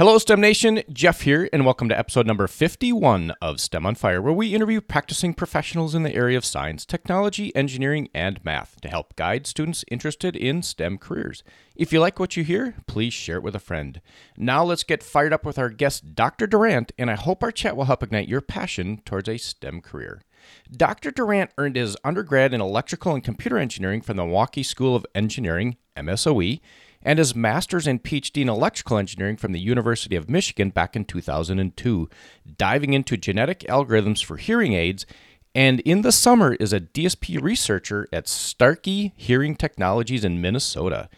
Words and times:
Hello, 0.00 0.16
STEM 0.16 0.40
Nation. 0.40 0.82
Jeff 0.90 1.20
here, 1.20 1.46
and 1.52 1.66
welcome 1.66 1.90
to 1.90 1.98
episode 1.98 2.26
number 2.26 2.46
51 2.46 3.34
of 3.42 3.60
STEM 3.60 3.84
on 3.84 3.94
Fire, 3.94 4.22
where 4.22 4.32
we 4.32 4.54
interview 4.54 4.80
practicing 4.80 5.34
professionals 5.34 5.94
in 5.94 6.04
the 6.04 6.14
area 6.14 6.38
of 6.38 6.44
science, 6.46 6.86
technology, 6.86 7.54
engineering, 7.54 8.08
and 8.14 8.42
math 8.42 8.80
to 8.80 8.88
help 8.88 9.14
guide 9.14 9.46
students 9.46 9.84
interested 9.90 10.34
in 10.34 10.62
STEM 10.62 10.96
careers. 10.96 11.44
If 11.76 11.92
you 11.92 12.00
like 12.00 12.18
what 12.18 12.34
you 12.34 12.44
hear, 12.44 12.76
please 12.86 13.12
share 13.12 13.36
it 13.36 13.42
with 13.42 13.54
a 13.54 13.58
friend. 13.58 14.00
Now 14.38 14.64
let's 14.64 14.84
get 14.84 15.02
fired 15.02 15.34
up 15.34 15.44
with 15.44 15.58
our 15.58 15.68
guest, 15.68 16.14
Dr. 16.14 16.46
Durant, 16.46 16.92
and 16.96 17.10
I 17.10 17.16
hope 17.16 17.42
our 17.42 17.52
chat 17.52 17.76
will 17.76 17.84
help 17.84 18.02
ignite 18.02 18.26
your 18.26 18.40
passion 18.40 19.02
towards 19.04 19.28
a 19.28 19.36
STEM 19.36 19.82
career. 19.82 20.22
Dr. 20.74 21.10
Durant 21.10 21.50
earned 21.58 21.76
his 21.76 21.98
undergrad 22.04 22.54
in 22.54 22.62
electrical 22.62 23.12
and 23.12 23.22
computer 23.22 23.58
engineering 23.58 24.00
from 24.00 24.16
the 24.16 24.24
Milwaukee 24.24 24.62
School 24.62 24.96
of 24.96 25.04
Engineering, 25.14 25.76
MSOE 25.94 26.60
and 27.02 27.18
his 27.18 27.34
master's 27.34 27.86
and 27.86 28.02
PhD 28.02 28.42
in 28.42 28.48
electrical 28.48 28.98
engineering 28.98 29.36
from 29.36 29.52
the 29.52 29.60
University 29.60 30.16
of 30.16 30.28
Michigan 30.28 30.70
back 30.70 30.94
in 30.94 31.04
2002, 31.04 32.08
diving 32.56 32.92
into 32.92 33.16
genetic 33.16 33.60
algorithms 33.60 34.24
for 34.24 34.36
hearing 34.36 34.74
aids. 34.74 35.06
And 35.54 35.80
in 35.80 36.02
the 36.02 36.12
summer 36.12 36.54
is 36.54 36.72
a 36.72 36.80
DSP 36.80 37.42
researcher 37.42 38.06
at 38.12 38.28
Starkey 38.28 39.12
Hearing 39.16 39.56
Technologies 39.56 40.24
in 40.24 40.40
Minnesota, 40.40 41.08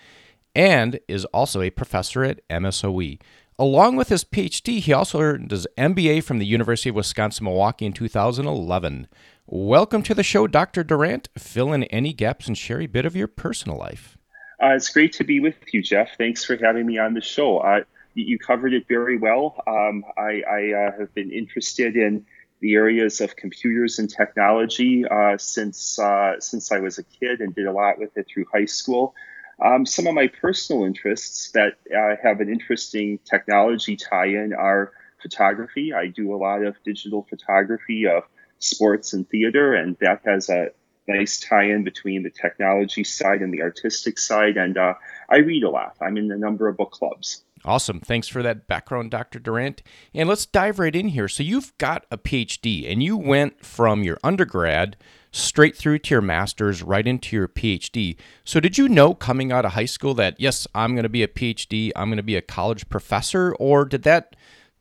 and 0.55 1.01
is 1.09 1.25
also 1.27 1.61
a 1.61 1.71
professor 1.71 2.25
at 2.25 2.47
MSOE. 2.49 3.21
Along 3.59 3.97
with 3.97 4.09
his 4.09 4.25
PhD, 4.25 4.81
he 4.81 4.93
also 4.93 5.21
earned 5.21 5.51
his 5.51 5.67
MBA 5.77 6.25
from 6.25 6.39
the 6.39 6.47
University 6.47 6.89
of 6.89 6.97
Wisconsin 6.97 7.45
Milwaukee 7.45 7.87
in 7.87 7.93
2011. 7.93 9.09
Welcome 9.47 10.03
to 10.05 10.15
the 10.15 10.23
show, 10.23 10.47
Dr. 10.47 10.83
Durant. 10.83 11.29
Fill 11.37 11.73
in 11.73 11.85
any 11.85 12.12
gaps 12.12 12.47
and 12.47 12.57
share 12.57 12.81
a 12.81 12.87
bit 12.87 13.05
of 13.05 13.15
your 13.15 13.29
personal 13.29 13.77
life. 13.77 14.17
Uh, 14.62 14.77
it's 14.77 14.91
great 14.91 15.12
to 15.15 15.25
be 15.25 15.41
with 15.41 15.57
you, 15.73 15.83
Jeff. 15.83 16.16
Thanks 16.16 16.45
for 16.45 16.57
having 16.57 16.87
me 16.87 16.97
on 16.97 17.15
the 17.15 17.20
show. 17.20 17.59
Uh, 17.59 17.80
you 18.15 18.39
covered 18.39 18.73
it 18.73 18.87
very 18.87 19.19
well. 19.19 19.61
Um, 19.66 20.05
I, 20.16 20.43
I 20.48 20.73
uh, 20.73 20.98
have 21.01 21.15
been 21.15 21.33
interested 21.33 21.97
in 21.97 22.27
the 22.61 22.75
areas 22.75 23.20
of 23.20 23.34
computers 23.34 23.98
and 23.98 24.09
technology 24.09 25.05
uh, 25.05 25.37
since 25.37 25.98
uh, 25.98 26.39
since 26.39 26.70
I 26.70 26.78
was 26.78 26.98
a 26.98 27.03
kid 27.03 27.41
and 27.41 27.53
did 27.53 27.67
a 27.67 27.72
lot 27.72 27.98
with 27.98 28.17
it 28.17 28.27
through 28.33 28.45
high 28.53 28.67
school. 28.67 29.14
Um, 29.61 29.84
some 29.84 30.06
of 30.06 30.14
my 30.14 30.28
personal 30.28 30.84
interests 30.84 31.50
that 31.53 31.78
uh, 31.91 32.15
have 32.22 32.41
an 32.41 32.48
interesting 32.48 33.19
technology 33.25 33.97
tie-in 33.97 34.53
are 34.53 34.92
photography. 35.20 35.92
I 35.92 36.06
do 36.06 36.34
a 36.34 36.37
lot 36.37 36.62
of 36.62 36.77
digital 36.84 37.27
photography 37.28 38.06
of 38.06 38.22
sports 38.61 39.12
and 39.12 39.28
theater, 39.28 39.75
and 39.75 39.97
that 40.00 40.20
has 40.25 40.48
a 40.48 40.70
nice 41.08 41.41
tie-in 41.41 41.84
between 41.84 42.22
the 42.22 42.31
technology 42.31 43.05
side 43.05 43.42
and 43.42 43.53
the 43.53 43.62
artistic 43.62 44.19
side. 44.19 44.56
And 44.56 44.77
uh, 44.78 44.95
I 45.28 45.39
read 45.39 45.64
a 45.64 45.70
lot. 45.70 45.97
I'm 46.00 46.17
in 46.17 46.31
a 46.31 46.36
number 46.36 46.69
of 46.69 46.77
book 46.77 46.92
clubs. 46.92 47.42
Awesome. 47.64 48.00
Thanks 48.00 48.27
for 48.27 48.42
that 48.42 48.67
background, 48.67 49.11
Dr. 49.12 49.39
Durant. 49.39 49.83
And 50.12 50.28
let's 50.28 50.47
dive 50.47 50.78
right 50.78 50.94
in 50.94 51.09
here. 51.09 51.28
So, 51.28 51.42
you've 51.42 51.77
got 51.78 52.06
a 52.11 52.19
PhD 52.19 52.91
and 52.91 53.03
you 53.03 53.17
went 53.17 53.64
from 53.64 54.03
your 54.03 54.19
undergrad 54.25 54.97
straight 55.31 55.77
through 55.77 56.00
to 56.00 56.14
your 56.14 56.20
master's, 56.20 56.83
right 56.83 57.06
into 57.06 57.37
your 57.37 57.47
PhD. 57.47 58.16
So, 58.44 58.59
did 58.59 58.78
you 58.78 58.89
know 58.89 59.14
coming 59.14 59.53
out 59.53 59.64
of 59.64 59.72
high 59.72 59.84
school 59.84 60.14
that, 60.14 60.41
yes, 60.41 60.66
I'm 60.75 60.94
going 60.94 61.05
to 61.05 61.09
be 61.09 61.22
a 61.22 61.28
PhD, 61.28 61.92
I'm 61.94 62.09
going 62.09 62.16
to 62.16 62.22
be 62.25 62.37
a 62.37 62.42
college 62.42 62.89
professor, 62.89 63.55
or 63.55 63.84
did 63.84 64.03
that, 64.03 64.34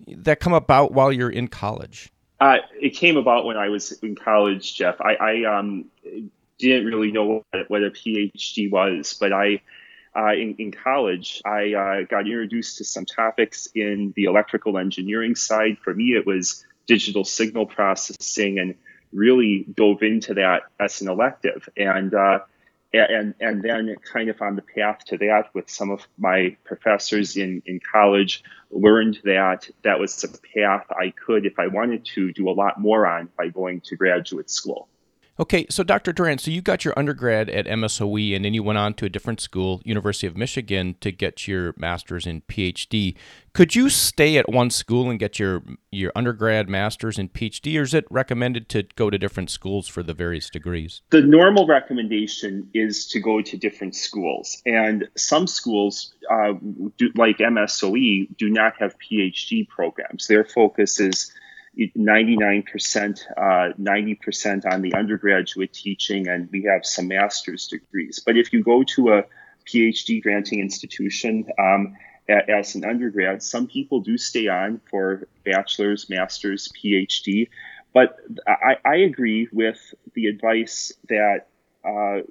that 0.08 0.40
come 0.40 0.54
about 0.54 0.92
while 0.92 1.12
you're 1.12 1.30
in 1.30 1.50
college? 1.50 2.12
Uh, 2.42 2.58
it 2.74 2.90
came 2.96 3.18
about 3.18 3.46
when 3.46 3.56
I 3.56 3.70
was 3.70 3.92
in 3.92 4.16
college, 4.16 4.74
Jeff. 4.74 5.00
I, 5.00 5.14
I 5.14 5.60
um, 5.60 5.86
didn't 6.58 6.88
really 6.88 7.12
know 7.12 7.46
what, 7.52 7.70
what, 7.70 7.84
a 7.84 7.92
PhD 7.92 8.72
was, 8.72 9.16
but 9.20 9.32
I, 9.32 9.62
uh, 10.16 10.34
in, 10.34 10.56
in, 10.58 10.72
college, 10.72 11.40
I 11.46 11.74
uh, 11.74 12.02
got 12.10 12.26
introduced 12.26 12.80
to 12.80 12.84
some 12.84 13.06
topics 13.06 13.68
in 13.76 14.12
the 14.16 14.24
electrical 14.24 14.80
engineering 14.80 15.36
side. 15.36 15.78
For 15.84 15.94
me, 15.94 16.16
it 16.16 16.26
was 16.26 16.66
digital 16.88 17.24
signal 17.24 17.68
processing, 17.68 18.58
and 18.58 18.74
really 19.14 19.68
dove 19.76 20.02
into 20.02 20.34
that 20.34 20.64
as 20.80 21.00
an 21.02 21.10
elective. 21.10 21.70
And 21.78 22.12
uh, 22.12 22.40
and 22.94 23.34
and 23.40 23.62
then 23.62 23.96
kind 24.12 24.30
of 24.30 24.42
on 24.42 24.56
the 24.56 24.62
path 24.62 25.06
to 25.06 25.18
that 25.18 25.54
with 25.54 25.70
some 25.70 25.92
of 25.92 26.06
my 26.18 26.56
professors 26.64 27.38
in 27.38 27.62
in 27.66 27.80
college 27.80 28.44
learned 28.70 29.20
that 29.24 29.70
that 29.84 30.00
was 30.00 30.24
a 30.24 30.28
path 30.28 30.86
I 30.90 31.12
could 31.12 31.46
if 31.46 31.58
I 31.60 31.68
wanted 31.68 32.06
to 32.16 32.34
do 32.34 32.50
a 32.50 32.52
lot 32.52 32.80
more 32.80 33.08
on 33.08 33.30
by 33.38 33.48
going 33.48 33.82
to 33.82 33.96
graduate 33.96 34.50
school. 34.50 34.88
Okay, 35.40 35.66
so 35.70 35.84
Dr. 35.84 36.12
Durant, 36.12 36.42
so 36.42 36.52
you 36.52 36.62
got 36.62 36.84
your 36.84 36.94
undergrad 36.98 37.50
at 37.50 37.66
MSOE 37.66 38.36
and 38.36 38.44
then 38.44 38.54
you 38.54 38.64
went 38.64 38.78
on 38.78 38.94
to 38.96 39.06
a 39.06 39.10
different 39.10 39.40
school, 39.40 39.82
University 39.86 40.28
of 40.28 40.36
Michigan, 40.36 40.96
to 41.00 41.12
get 41.12 41.48
your 41.48 41.74
master's 41.78 42.28
and 42.28 42.46
PhD. 42.48 43.16
Could 43.54 43.74
you 43.74 43.90
stay 43.90 44.38
at 44.38 44.50
one 44.50 44.70
school 44.70 45.10
and 45.10 45.18
get 45.20 45.40
your 45.40 45.64
your 45.90 46.12
undergrad, 46.16 46.70
master's, 46.70 47.18
and 47.18 47.32
PhD, 47.32 47.78
or 47.80 47.84
is 47.84 47.94
it 47.94 48.06
recommended 48.10 48.70
to 48.70 48.84
go 48.96 49.10
to 49.10 49.18
different 49.18 49.50
schools 49.50 49.88
for 49.88 50.04
the 50.04 50.14
various 50.14 50.50
degrees? 50.50 51.02
The 51.10 51.22
normal 51.22 51.66
recommendation 51.66 52.70
is 52.74 53.08
to 53.08 53.20
go 53.20 53.42
to 53.42 53.58
different 53.58 53.96
schools, 53.96 54.62
and 54.66 55.08
some 55.18 55.48
schools, 55.48 56.14
uh, 56.30 56.54
do, 56.98 57.10
like 57.16 57.40
MSOE, 57.40 58.38
do 58.38 58.50
not 58.50 58.74
have 58.80 58.96
PhD 59.00 59.68
programs. 59.68 60.28
Their 60.28 60.46
focus 60.46 61.00
is 61.00 61.34
99%, 61.78 63.20
uh, 63.38 63.74
90% 63.80 64.66
on 64.72 64.82
the 64.82 64.94
undergraduate 64.94 65.74
teaching, 65.74 66.28
and 66.28 66.50
we 66.52 66.64
have 66.64 66.86
some 66.86 67.08
master's 67.08 67.68
degrees. 67.68 68.22
But 68.26 68.38
if 68.38 68.52
you 68.52 68.64
go 68.64 68.84
to 68.96 69.14
a 69.14 69.24
PhD 69.66 70.22
granting 70.22 70.60
institution 70.60 71.46
um, 71.58 71.96
as 72.28 72.76
an 72.76 72.84
undergrad, 72.84 73.42
some 73.42 73.68
people 73.68 74.02
do 74.02 74.18
stay 74.18 74.48
on 74.48 74.82
for 74.90 75.28
bachelor's, 75.46 76.10
master's, 76.10 76.70
PhD. 76.70 77.48
But 77.94 78.18
I, 78.48 78.78
I 78.86 78.96
agree 78.98 79.48
with 79.52 79.94
the 80.14 80.28
advice 80.28 80.92
that 81.10 81.48
uh, 81.86 82.22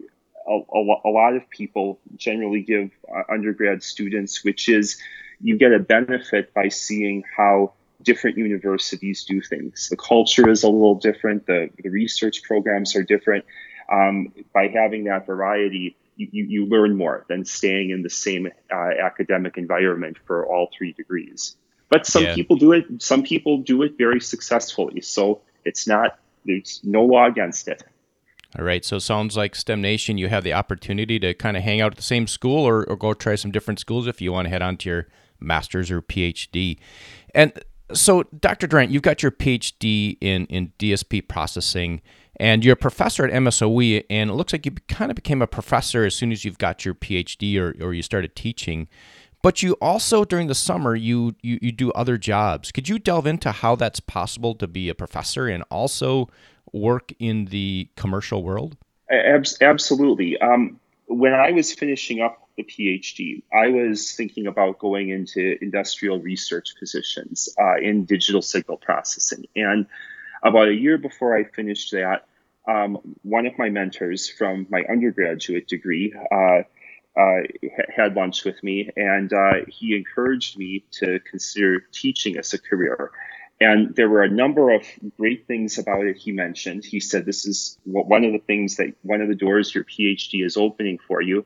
a, 0.46 0.60
a, 1.04 1.10
lot 1.10 1.34
of 1.34 1.48
people 1.50 2.00
generally 2.16 2.62
give 2.62 2.90
uh, 3.08 3.22
undergrad 3.32 3.82
students, 3.82 4.44
which 4.44 4.68
is 4.68 5.00
you 5.40 5.58
get 5.58 5.72
a 5.72 5.78
benefit 5.78 6.54
by 6.54 6.68
seeing 6.68 7.24
how 7.36 7.74
different 8.02 8.36
universities 8.36 9.24
do 9.24 9.40
things. 9.40 9.88
The 9.88 9.96
culture 9.96 10.48
is 10.48 10.62
a 10.62 10.68
little 10.68 10.94
different, 10.94 11.46
the, 11.46 11.70
the 11.82 11.88
research 11.88 12.42
programs 12.42 12.96
are 12.96 13.02
different. 13.02 13.44
Um, 13.92 14.32
by 14.54 14.68
having 14.68 15.04
that 15.04 15.26
variety, 15.26 15.96
you, 16.16 16.28
you, 16.30 16.44
you, 16.44 16.66
learn 16.66 16.96
more 16.96 17.24
than 17.28 17.44
staying 17.44 17.90
in 17.90 18.02
the 18.02 18.10
same 18.10 18.46
uh, 18.72 18.90
academic 19.02 19.56
environment 19.56 20.16
for 20.26 20.46
all 20.46 20.70
three 20.76 20.92
degrees. 20.92 21.56
But 21.88 22.06
some 22.06 22.22
yeah. 22.22 22.34
people 22.34 22.56
do 22.56 22.72
it, 22.72 22.84
some 23.02 23.24
people 23.24 23.58
do 23.58 23.82
it 23.82 23.98
very 23.98 24.20
successfully. 24.20 25.00
So 25.00 25.40
it's 25.64 25.88
not, 25.88 26.18
there's 26.44 26.80
no 26.84 27.04
law 27.04 27.26
against 27.26 27.66
it. 27.66 27.82
All 28.58 28.64
right. 28.64 28.84
So 28.84 28.96
it 28.96 29.00
sounds 29.00 29.36
like 29.36 29.54
STEM 29.54 29.80
Nation, 29.80 30.18
you 30.18 30.28
have 30.28 30.44
the 30.44 30.52
opportunity 30.52 31.18
to 31.20 31.34
kind 31.34 31.56
of 31.56 31.62
hang 31.62 31.80
out 31.80 31.92
at 31.92 31.96
the 31.96 32.02
same 32.02 32.26
school 32.26 32.66
or, 32.66 32.84
or 32.84 32.96
go 32.96 33.14
try 33.14 33.34
some 33.34 33.50
different 33.50 33.80
schools 33.80 34.06
if 34.06 34.20
you 34.20 34.32
want 34.32 34.46
to 34.46 34.50
head 34.50 34.62
on 34.62 34.76
to 34.78 34.88
your 34.88 35.08
master's 35.40 35.90
or 35.90 36.02
PhD. 36.02 36.78
And 37.34 37.52
so, 37.92 38.24
Dr. 38.38 38.66
Durant, 38.66 38.90
you've 38.90 39.02
got 39.02 39.22
your 39.22 39.32
PhD 39.32 40.16
in, 40.20 40.46
in 40.46 40.72
DSP 40.78 41.26
processing, 41.26 42.00
and 42.38 42.64
you're 42.64 42.74
a 42.74 42.76
professor 42.76 43.24
at 43.24 43.32
MSOE, 43.32 44.04
and 44.08 44.30
it 44.30 44.34
looks 44.34 44.52
like 44.52 44.64
you 44.64 44.72
kind 44.88 45.10
of 45.10 45.14
became 45.14 45.42
a 45.42 45.46
professor 45.46 46.04
as 46.04 46.14
soon 46.14 46.32
as 46.32 46.44
you've 46.44 46.58
got 46.58 46.84
your 46.84 46.94
PhD 46.94 47.58
or, 47.58 47.76
or 47.84 47.92
you 47.92 48.02
started 48.02 48.34
teaching. 48.34 48.88
But 49.42 49.62
you 49.62 49.74
also, 49.80 50.24
during 50.24 50.48
the 50.48 50.54
summer, 50.54 50.94
you, 50.94 51.34
you, 51.42 51.58
you 51.62 51.72
do 51.72 51.92
other 51.92 52.18
jobs. 52.18 52.72
Could 52.72 52.88
you 52.88 52.98
delve 52.98 53.26
into 53.26 53.52
how 53.52 53.76
that's 53.76 54.00
possible 54.00 54.54
to 54.54 54.66
be 54.66 54.88
a 54.88 54.94
professor 54.94 55.46
and 55.48 55.64
also 55.70 56.28
work 56.72 57.12
in 57.18 57.46
the 57.46 57.88
commercial 57.96 58.42
world? 58.42 58.76
Absolutely. 59.10 60.38
Um, 60.38 60.79
when 61.10 61.34
I 61.34 61.50
was 61.50 61.72
finishing 61.72 62.22
up 62.22 62.48
the 62.56 62.62
PhD, 62.62 63.42
I 63.52 63.68
was 63.68 64.14
thinking 64.14 64.46
about 64.46 64.78
going 64.78 65.08
into 65.08 65.58
industrial 65.60 66.20
research 66.20 66.76
positions 66.78 67.48
uh, 67.60 67.78
in 67.78 68.04
digital 68.04 68.42
signal 68.42 68.76
processing. 68.76 69.46
And 69.56 69.86
about 70.44 70.68
a 70.68 70.74
year 70.74 70.98
before 70.98 71.36
I 71.36 71.44
finished 71.44 71.90
that, 71.90 72.26
um, 72.68 72.98
one 73.22 73.46
of 73.46 73.58
my 73.58 73.70
mentors 73.70 74.30
from 74.30 74.68
my 74.70 74.84
undergraduate 74.88 75.66
degree 75.66 76.14
uh, 76.30 76.62
uh, 77.20 77.40
had 77.94 78.14
lunch 78.14 78.44
with 78.44 78.62
me, 78.62 78.88
and 78.96 79.32
uh, 79.32 79.64
he 79.66 79.96
encouraged 79.96 80.56
me 80.56 80.84
to 80.92 81.18
consider 81.28 81.80
teaching 81.92 82.38
as 82.38 82.54
a 82.54 82.58
career. 82.58 83.10
And 83.60 83.94
there 83.94 84.08
were 84.08 84.22
a 84.22 84.30
number 84.30 84.70
of 84.70 84.86
great 85.18 85.46
things 85.46 85.78
about 85.78 86.06
it 86.06 86.16
he 86.16 86.32
mentioned. 86.32 86.84
He 86.84 86.98
said, 86.98 87.26
This 87.26 87.44
is 87.44 87.78
one 87.84 88.24
of 88.24 88.32
the 88.32 88.38
things 88.38 88.76
that 88.76 88.94
one 89.02 89.20
of 89.20 89.28
the 89.28 89.34
doors 89.34 89.74
your 89.74 89.84
PhD 89.84 90.44
is 90.44 90.56
opening 90.56 90.98
for 91.06 91.20
you. 91.20 91.44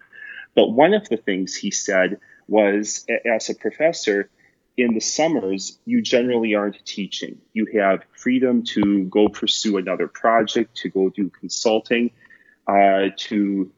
But 0.55 0.69
one 0.69 0.95
of 0.95 1.09
the 1.09 1.17
things 1.17 1.57
he 1.57 1.73
said 1.73 2.21
was 2.47 3.05
as 3.25 3.51
a 3.51 3.55
professor, 3.55 4.31
in 4.77 4.95
the 4.95 5.01
summers, 5.01 5.79
you 5.85 6.03
generally 6.03 6.55
aren't 6.55 6.85
teaching. 6.85 7.39
You 7.53 7.67
have 7.81 8.05
freedom 8.17 8.65
to 8.75 9.05
go 9.05 9.29
pursue 9.29 9.77
another 9.77 10.09
project, 10.09 10.77
to 10.79 10.89
go 10.89 11.11
do 11.11 11.31
consulting, 11.31 12.11
uh, 12.67 13.09
to 13.17 13.71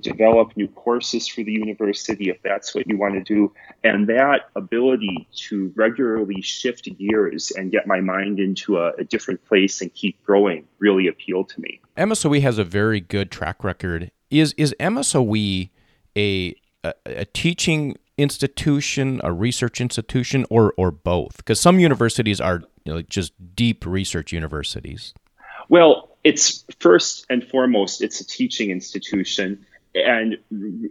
develop 0.00 0.56
new 0.56 0.68
courses 0.68 1.26
for 1.26 1.42
the 1.42 1.52
university 1.52 2.30
if 2.30 2.40
that's 2.42 2.74
what 2.74 2.86
you 2.86 2.96
want 2.96 3.14
to 3.14 3.22
do. 3.22 3.52
And 3.82 4.06
that 4.08 4.50
ability 4.54 5.28
to 5.48 5.72
regularly 5.74 6.40
shift 6.42 6.88
gears 6.98 7.50
and 7.50 7.70
get 7.70 7.86
my 7.86 8.00
mind 8.00 8.38
into 8.38 8.78
a, 8.78 8.92
a 8.92 9.04
different 9.04 9.44
place 9.44 9.80
and 9.80 9.92
keep 9.94 10.22
growing 10.24 10.66
really 10.78 11.08
appealed 11.08 11.48
to 11.50 11.60
me. 11.60 11.80
MSOE 11.96 12.40
has 12.42 12.58
a 12.58 12.64
very 12.64 13.00
good 13.00 13.30
track 13.30 13.64
record. 13.64 14.10
Is 14.30 14.52
is 14.54 14.74
MSOE 14.80 15.70
a, 16.16 16.54
a, 16.82 16.94
a 17.06 17.24
teaching 17.24 17.96
institution, 18.16 19.20
a 19.24 19.32
research 19.32 19.80
institution, 19.80 20.46
or 20.50 20.72
or 20.76 20.90
both? 20.90 21.38
Because 21.38 21.60
some 21.60 21.78
universities 21.78 22.40
are 22.40 22.62
you 22.84 22.94
know, 22.94 23.02
just 23.02 23.32
deep 23.54 23.84
research 23.86 24.32
universities. 24.32 25.14
Well, 25.68 26.16
it's 26.24 26.64
first 26.78 27.26
and 27.28 27.44
foremost, 27.44 28.02
it's 28.02 28.20
a 28.20 28.26
teaching 28.26 28.70
institution, 28.70 29.66
and 29.94 30.38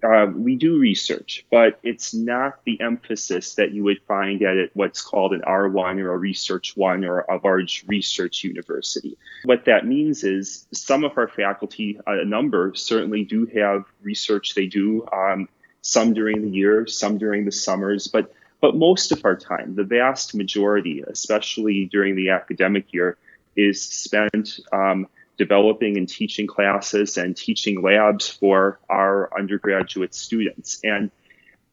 uh, 0.04 0.28
we 0.34 0.56
do 0.56 0.78
research, 0.80 1.46
but 1.52 1.80
it's 1.84 2.14
not 2.14 2.64
the 2.66 2.80
emphasis 2.80 3.56
that 3.56 3.72
you 3.72 3.84
would 3.84 4.02
find 4.08 4.42
at 4.44 4.70
what's 4.76 5.02
called 5.02 5.34
an 5.34 5.42
R1 5.42 6.00
or 6.00 6.14
a 6.14 6.18
Research 6.18 6.78
One 6.78 7.04
or 7.04 7.20
a 7.22 7.40
large 7.44 7.84
research 7.88 8.44
university. 8.44 9.18
What 9.44 9.66
that 9.66 9.86
means 9.86 10.24
is 10.24 10.68
some 10.72 11.04
of 11.04 11.18
our 11.18 11.28
faculty, 11.28 12.00
a 12.08 12.24
number, 12.24 12.74
certainly 12.76 13.26
do 13.26 13.46
have 13.48 13.84
research 14.02 14.56
they 14.56 14.68
do. 14.68 15.06
Um, 15.12 15.50
some 15.82 16.14
during 16.14 16.42
the 16.42 16.50
year, 16.50 16.88
some 16.88 17.18
during 17.18 17.44
the 17.44 17.52
summers, 17.52 18.08
but 18.08 18.34
but 18.62 18.78
most 18.78 19.12
of 19.12 19.26
our 19.26 19.36
time, 19.36 19.76
the 19.76 19.84
vast 19.84 20.34
majority, 20.34 21.04
especially 21.06 21.90
during 21.92 22.16
the 22.16 22.30
academic 22.30 22.94
year, 22.94 23.18
is 23.56 23.82
spent 23.82 24.60
um, 24.72 25.08
developing 25.38 25.98
and 25.98 26.08
teaching 26.08 26.48
classes 26.48 27.18
and 27.18 27.36
teaching 27.36 27.82
labs 27.82 28.30
for 28.30 28.80
our 28.90 29.30
undergraduate 29.38 30.14
students. 30.14 30.80
And 30.84 31.12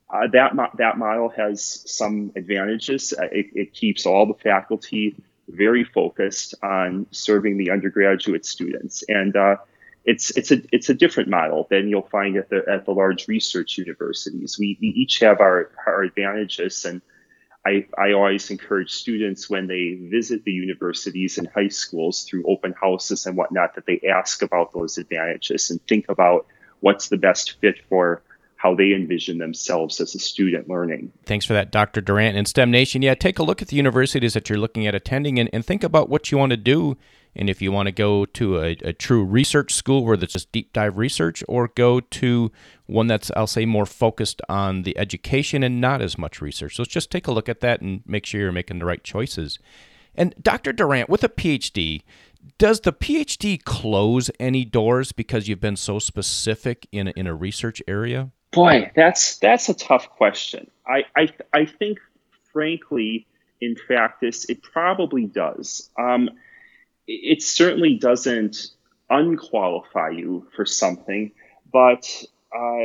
uh, 0.08 0.26
that 0.32 0.54
mo- 0.54 0.70
that 0.78 0.98
model 0.98 1.28
has 1.28 1.84
some 1.86 2.32
advantages. 2.34 3.14
Uh, 3.16 3.24
it, 3.30 3.46
it, 3.54 3.72
keeps 3.72 4.06
all 4.06 4.26
the 4.26 4.34
faculty 4.34 5.14
very 5.48 5.84
focused 5.84 6.54
on 6.62 7.06
serving 7.12 7.58
the 7.58 7.70
undergraduate 7.70 8.44
students, 8.44 9.04
and 9.08 9.36
uh, 9.36 9.56
it's 10.04 10.30
it's 10.30 10.50
a 10.50 10.62
it's 10.72 10.88
a 10.88 10.94
different 10.94 11.28
model 11.28 11.68
than 11.70 11.88
you'll 11.88 12.02
find 12.02 12.36
at 12.36 12.48
the 12.50 12.64
at 12.68 12.86
the 12.86 12.90
large 12.90 13.28
research 13.28 13.78
universities. 13.78 14.58
We, 14.58 14.76
we 14.80 14.88
each 14.88 15.20
have 15.20 15.40
our 15.40 15.70
our 15.86 16.02
advantages, 16.02 16.84
and 16.84 17.00
I 17.66 17.86
I 17.98 18.12
always 18.12 18.50
encourage 18.50 18.90
students 18.90 19.50
when 19.50 19.66
they 19.66 19.98
visit 20.00 20.44
the 20.44 20.52
universities 20.52 21.38
and 21.38 21.48
high 21.48 21.68
schools 21.68 22.24
through 22.24 22.44
open 22.46 22.74
houses 22.80 23.26
and 23.26 23.36
whatnot 23.36 23.74
that 23.74 23.86
they 23.86 24.00
ask 24.08 24.42
about 24.42 24.72
those 24.72 24.98
advantages 24.98 25.70
and 25.70 25.80
think 25.86 26.06
about 26.08 26.46
what's 26.80 27.08
the 27.08 27.18
best 27.18 27.60
fit 27.60 27.76
for 27.88 28.22
how 28.56 28.74
they 28.74 28.92
envision 28.92 29.38
themselves 29.38 30.00
as 30.00 30.14
a 30.14 30.18
student 30.18 30.68
learning. 30.68 31.10
Thanks 31.24 31.46
for 31.46 31.54
that, 31.54 31.70
Dr. 31.70 32.02
Durant. 32.02 32.36
And 32.36 32.46
STEM 32.46 32.70
Nation, 32.70 33.00
yeah, 33.00 33.14
take 33.14 33.38
a 33.38 33.42
look 33.42 33.62
at 33.62 33.68
the 33.68 33.76
universities 33.76 34.34
that 34.34 34.50
you're 34.50 34.58
looking 34.58 34.86
at 34.86 34.94
attending 34.94 35.38
and, 35.38 35.48
and 35.50 35.64
think 35.64 35.82
about 35.82 36.10
what 36.10 36.30
you 36.30 36.36
want 36.36 36.50
to 36.50 36.58
do 36.58 36.98
and 37.34 37.48
if 37.48 37.62
you 37.62 37.70
want 37.72 37.86
to 37.86 37.92
go 37.92 38.24
to 38.26 38.58
a, 38.58 38.76
a 38.82 38.92
true 38.92 39.24
research 39.24 39.72
school 39.72 40.04
where 40.04 40.16
there's 40.16 40.32
just 40.32 40.52
deep 40.52 40.72
dive 40.72 40.98
research, 40.98 41.44
or 41.48 41.68
go 41.68 42.00
to 42.00 42.50
one 42.86 43.06
that's, 43.06 43.30
I'll 43.36 43.46
say, 43.46 43.66
more 43.66 43.86
focused 43.86 44.42
on 44.48 44.82
the 44.82 44.96
education 44.98 45.62
and 45.62 45.80
not 45.80 46.02
as 46.02 46.18
much 46.18 46.40
research. 46.40 46.76
So 46.76 46.84
just 46.84 47.10
take 47.10 47.26
a 47.26 47.32
look 47.32 47.48
at 47.48 47.60
that 47.60 47.80
and 47.80 48.02
make 48.06 48.26
sure 48.26 48.40
you're 48.40 48.52
making 48.52 48.80
the 48.80 48.84
right 48.84 49.02
choices. 49.02 49.58
And 50.14 50.34
Dr. 50.42 50.72
Durant, 50.72 51.08
with 51.08 51.22
a 51.22 51.28
PhD, 51.28 52.02
does 52.58 52.80
the 52.80 52.92
PhD 52.92 53.62
close 53.62 54.30
any 54.40 54.64
doors 54.64 55.12
because 55.12 55.46
you've 55.46 55.60
been 55.60 55.76
so 55.76 55.98
specific 55.98 56.88
in 56.90 57.08
a, 57.08 57.10
in 57.12 57.26
a 57.26 57.34
research 57.34 57.82
area? 57.86 58.30
Boy, 58.52 58.90
that's 58.96 59.38
that's 59.38 59.68
a 59.68 59.74
tough 59.74 60.10
question. 60.10 60.68
I 60.84 61.04
I, 61.14 61.28
I 61.52 61.64
think, 61.66 61.98
frankly, 62.52 63.26
in 63.60 63.76
practice, 63.76 64.44
it 64.46 64.62
probably 64.62 65.26
does. 65.26 65.88
Um, 65.96 66.30
it 67.10 67.42
certainly 67.42 67.96
doesn't 67.96 68.68
unqualify 69.08 70.10
you 70.10 70.46
for 70.54 70.64
something, 70.64 71.32
but 71.72 72.06
uh, 72.54 72.84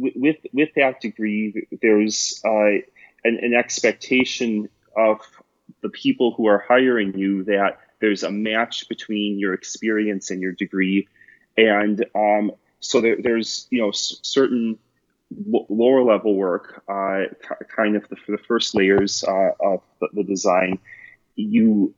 with 0.00 0.36
with 0.52 0.70
that 0.76 1.00
degree, 1.00 1.66
there's 1.82 2.40
uh, 2.44 2.80
an, 3.24 3.38
an, 3.42 3.54
expectation 3.54 4.68
of 4.96 5.20
the 5.82 5.88
people 5.90 6.34
who 6.36 6.46
are 6.46 6.64
hiring 6.66 7.16
you 7.16 7.44
that 7.44 7.78
there's 8.00 8.22
a 8.22 8.30
match 8.30 8.88
between 8.88 9.38
your 9.38 9.52
experience 9.52 10.30
and 10.30 10.40
your 10.40 10.52
degree, 10.52 11.06
and 11.56 12.04
um, 12.14 12.52
so 12.80 13.00
there, 13.00 13.16
there's 13.22 13.66
you 13.70 13.80
know 13.82 13.90
s- 13.90 14.20
certain 14.22 14.78
lower 15.46 16.02
level 16.02 16.34
work, 16.34 16.82
uh, 16.88 17.24
kind 17.74 17.96
of 17.96 18.08
the, 18.08 18.16
the 18.28 18.38
first 18.38 18.74
layers 18.74 19.24
uh, 19.24 19.50
of 19.60 19.82
the, 20.00 20.08
the 20.14 20.22
design 20.22 20.78
you 21.38 21.94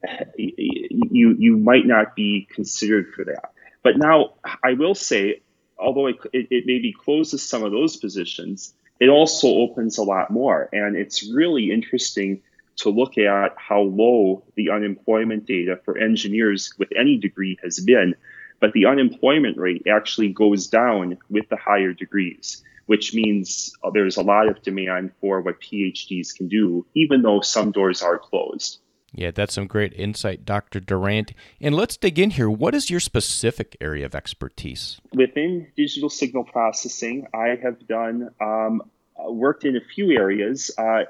you 0.76 1.34
you 1.38 1.56
might 1.56 1.86
not 1.86 2.14
be 2.14 2.46
considered 2.54 3.12
for 3.14 3.24
that. 3.24 3.52
But 3.82 3.96
now 3.96 4.34
I 4.62 4.74
will 4.74 4.94
say, 4.94 5.40
although 5.78 6.08
it, 6.08 6.16
it, 6.32 6.64
maybe 6.66 6.92
closes 6.92 7.42
some 7.42 7.64
of 7.64 7.72
those 7.72 7.96
positions, 7.96 8.74
it 9.00 9.08
also 9.08 9.48
opens 9.48 9.96
a 9.96 10.02
lot 10.02 10.30
more, 10.30 10.68
and 10.72 10.94
it's 10.94 11.28
really 11.32 11.70
interesting 11.70 12.42
to 12.76 12.90
look 12.90 13.16
at 13.16 13.54
how 13.56 13.80
low 13.80 14.44
the 14.56 14.70
unemployment 14.70 15.46
data 15.46 15.80
for 15.84 15.98
engineers 15.98 16.72
with 16.78 16.90
any 16.96 17.16
degree 17.16 17.58
has 17.62 17.80
been. 17.80 18.14
But 18.60 18.72
the 18.72 18.86
unemployment 18.86 19.56
rate 19.56 19.86
actually 19.90 20.28
goes 20.28 20.66
down 20.66 21.16
with 21.30 21.48
the 21.48 21.56
higher 21.56 21.94
degrees, 21.94 22.62
which 22.84 23.14
means 23.14 23.74
uh, 23.82 23.90
there's 23.90 24.18
a 24.18 24.22
lot 24.22 24.48
of 24.48 24.60
demand 24.62 25.12
for 25.20 25.40
what 25.40 25.62
PhDs 25.62 26.34
can 26.34 26.48
do, 26.48 26.86
even 26.94 27.22
though 27.22 27.40
some 27.40 27.72
doors 27.72 28.02
are 28.02 28.18
closed. 28.18 28.80
Yeah, 29.12 29.30
that's 29.32 29.54
some 29.54 29.66
great 29.66 29.92
insight, 29.94 30.44
Dr. 30.44 30.80
Durant. 30.80 31.32
And 31.60 31.74
let's 31.74 31.96
dig 31.96 32.18
in 32.18 32.30
here. 32.30 32.48
What 32.48 32.74
is 32.74 32.90
your 32.90 33.00
specific 33.00 33.76
area 33.80 34.06
of 34.06 34.14
expertise? 34.14 35.00
Within 35.12 35.66
digital 35.76 36.08
signal 36.08 36.44
processing, 36.44 37.26
I 37.34 37.58
have 37.62 37.86
done 37.88 38.30
um, 38.40 38.82
worked 39.18 39.64
in 39.64 39.76
a 39.76 39.80
few 39.80 40.12
areas. 40.12 40.70
Uh, 40.78 41.04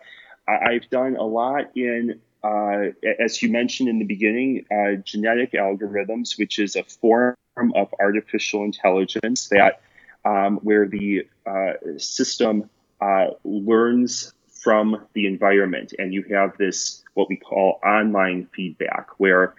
I've 0.48 0.88
done 0.90 1.16
a 1.16 1.24
lot 1.24 1.76
in, 1.76 2.20
uh, 2.42 2.86
as 3.18 3.42
you 3.42 3.50
mentioned 3.50 3.88
in 3.88 3.98
the 3.98 4.04
beginning, 4.04 4.64
uh, 4.70 4.96
genetic 5.04 5.52
algorithms, 5.52 6.38
which 6.38 6.58
is 6.58 6.76
a 6.76 6.84
form 6.84 7.36
of 7.74 7.94
artificial 8.00 8.64
intelligence 8.64 9.48
that 9.48 9.82
um, 10.24 10.58
where 10.58 10.86
the 10.86 11.26
uh, 11.46 11.72
system 11.98 12.68
uh, 13.00 13.28
learns 13.44 14.32
from 14.62 15.06
the 15.14 15.26
environment. 15.26 15.94
And 15.98 16.12
you 16.12 16.24
have 16.30 16.56
this, 16.58 17.02
what 17.20 17.28
we 17.28 17.36
call 17.36 17.78
online 17.84 18.48
feedback, 18.54 19.06
where 19.18 19.54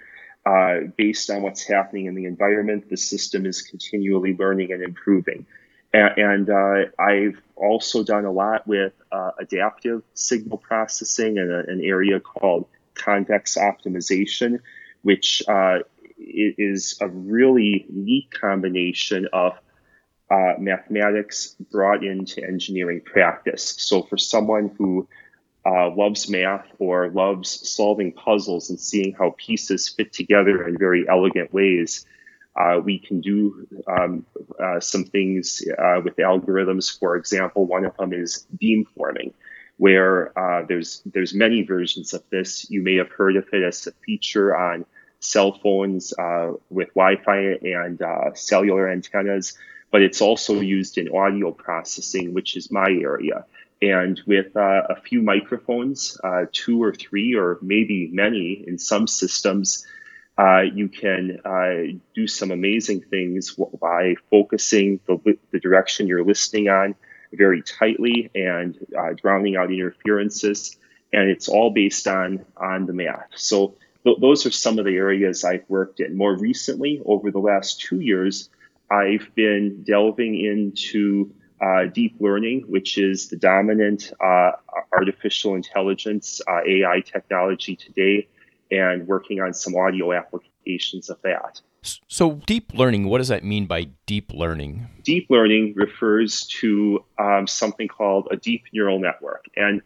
uh, 0.46 0.76
based 0.98 1.30
on 1.30 1.44
what's 1.44 1.64
happening 1.64 2.06
in 2.08 2.16
the 2.16 2.26
environment, 2.26 2.90
the 2.90 2.98
system 2.98 3.46
is 3.46 3.62
continually 3.62 4.36
learning 4.36 4.72
and 4.72 4.82
improving. 4.82 5.46
And, 5.94 6.18
and 6.18 6.50
uh, 6.50 6.90
I've 6.98 7.40
also 7.56 8.04
done 8.04 8.26
a 8.26 8.32
lot 8.32 8.66
with 8.66 8.94
uh, 9.12 9.32
adaptive 9.40 10.02
signal 10.16 10.58
processing 10.58 11.38
in 11.38 11.52
a, 11.52 11.72
an 11.72 11.82
area 11.84 12.20
called 12.20 12.66
convex 12.96 13.56
optimization, 13.56 14.60
which 15.04 15.44
uh, 15.48 15.80
is 16.18 16.98
a 17.02 17.08
really 17.08 17.86
neat 17.90 18.28
combination 18.32 19.28
of 19.34 19.54
uh, 20.32 20.54
mathematics 20.58 21.56
brought 21.72 22.04
into 22.04 22.44
engineering 22.44 23.02
practice. 23.02 23.76
So 23.78 24.04
for 24.04 24.18
someone 24.18 24.72
who 24.78 25.08
uh, 25.66 25.90
loves 25.96 26.30
math 26.30 26.66
or 26.80 27.10
loves 27.10 27.70
solving 27.70 28.12
puzzles 28.12 28.70
and 28.70 28.80
seeing 28.80 29.14
how 29.14 29.36
pieces 29.38 29.90
fit 29.90 30.12
together 30.12 30.68
in 30.68 30.78
very 30.78 31.08
elegant 31.08 31.54
ways, 31.54 32.06
uh, 32.56 32.80
we 32.84 33.00
can 33.00 33.22
do 33.22 33.68
um, 33.88 34.26
uh, 34.60 34.80
some 34.80 35.06
things 35.06 35.64
uh, 35.78 36.02
with 36.04 36.16
algorithms. 36.18 36.98
For 36.98 37.16
example, 37.16 37.66
one 37.66 37.86
of 37.86 37.96
them 37.98 38.12
is 38.12 38.46
beamforming, 38.62 39.34
where 39.78 40.38
uh, 40.38 40.66
there's 40.68 41.02
there's 41.06 41.34
many 41.34 41.64
versions 41.64 42.14
of 42.14 42.24
this. 42.30 42.70
You 42.70 42.82
may 42.82 42.96
have 42.96 43.10
heard 43.10 43.38
of 43.38 43.48
it 43.54 43.64
as 43.64 43.88
a 43.88 43.92
feature 44.06 44.56
on 44.56 44.86
cell 45.20 45.54
phones 45.54 46.14
with 46.70 46.90
Wi-Fi 46.96 47.60
and 47.62 48.02
cellular 48.36 48.90
antennas 48.90 49.56
but 49.92 50.02
it's 50.02 50.22
also 50.22 50.62
used 50.62 50.98
in 50.98 51.10
audio 51.16 51.52
processing, 51.52 52.34
which 52.34 52.56
is 52.56 52.72
my 52.72 52.90
area. 52.90 53.46
And 53.82 54.22
with 54.28 54.56
uh, 54.56 54.84
a 54.90 54.96
few 54.96 55.22
microphones, 55.22 56.20
uh, 56.24 56.46
two 56.52 56.84
or 56.84 56.94
three, 56.94 57.36
or 57.36 57.58
maybe 57.62 58.10
many 58.12 58.64
in 58.68 58.78
some 58.78 59.08
systems, 59.08 59.86
uh, 60.38 60.62
you 60.62 60.88
can 60.88 61.40
uh, 61.44 61.98
do 62.16 62.28
some 62.28 62.52
amazing 62.52 63.02
things 63.02 63.56
by 63.80 64.16
focusing 64.30 65.00
the, 65.08 65.38
the, 65.52 65.60
direction 65.60 66.08
you're 66.08 66.24
listening 66.24 66.70
on 66.70 66.96
very 67.34 67.62
tightly 67.62 68.30
and 68.34 68.78
uh, 68.98 69.14
drowning 69.14 69.56
out 69.56 69.72
interferences. 69.72 70.78
And 71.12 71.30
it's 71.30 71.50
all 71.50 71.72
based 71.72 72.08
on, 72.08 72.46
on 72.56 72.86
the 72.86 72.94
math. 72.94 73.28
So 73.36 73.76
th- 74.04 74.18
those 74.22 74.46
are 74.46 74.52
some 74.52 74.80
of 74.80 74.86
the 74.86 74.96
areas 74.96 75.44
I've 75.44 75.66
worked 75.68 76.00
in. 76.00 76.16
More 76.16 76.38
recently, 76.38 77.02
over 77.06 77.32
the 77.32 77.40
last 77.40 77.82
two 77.82 78.00
years, 78.00 78.50
I've 78.90 79.30
been 79.36 79.84
delving 79.84 80.40
into 80.40 81.34
uh, 81.62 81.86
deep 81.86 82.16
learning, 82.20 82.64
which 82.68 82.98
is 82.98 83.30
the 83.30 83.38
dominant 83.38 84.12
uh, 84.20 84.52
artificial 84.94 85.56
intelligence 85.56 86.42
uh, 86.48 86.62
AI 86.68 87.02
technology 87.02 87.76
today, 87.76 88.28
and 88.72 89.08
working 89.08 89.42
on 89.42 89.54
some 89.54 89.76
audio 89.76 90.12
applications 90.14 91.10
of 91.10 91.22
that. 91.22 91.62
So, 92.08 92.34
deep 92.46 92.74
learning, 92.74 93.06
what 93.06 93.18
does 93.20 93.30
that 93.30 93.44
mean 93.44 93.66
by 93.66 93.90
deep 94.06 94.32
learning? 94.34 94.88
Deep 95.04 95.28
learning 95.30 95.74
refers 95.76 96.46
to 96.62 97.04
um, 97.18 97.48
something 97.48 97.88
called 97.88 98.28
a 98.32 98.38
deep 98.38 98.66
neural 98.72 99.00
network. 99.00 99.46
And 99.56 99.82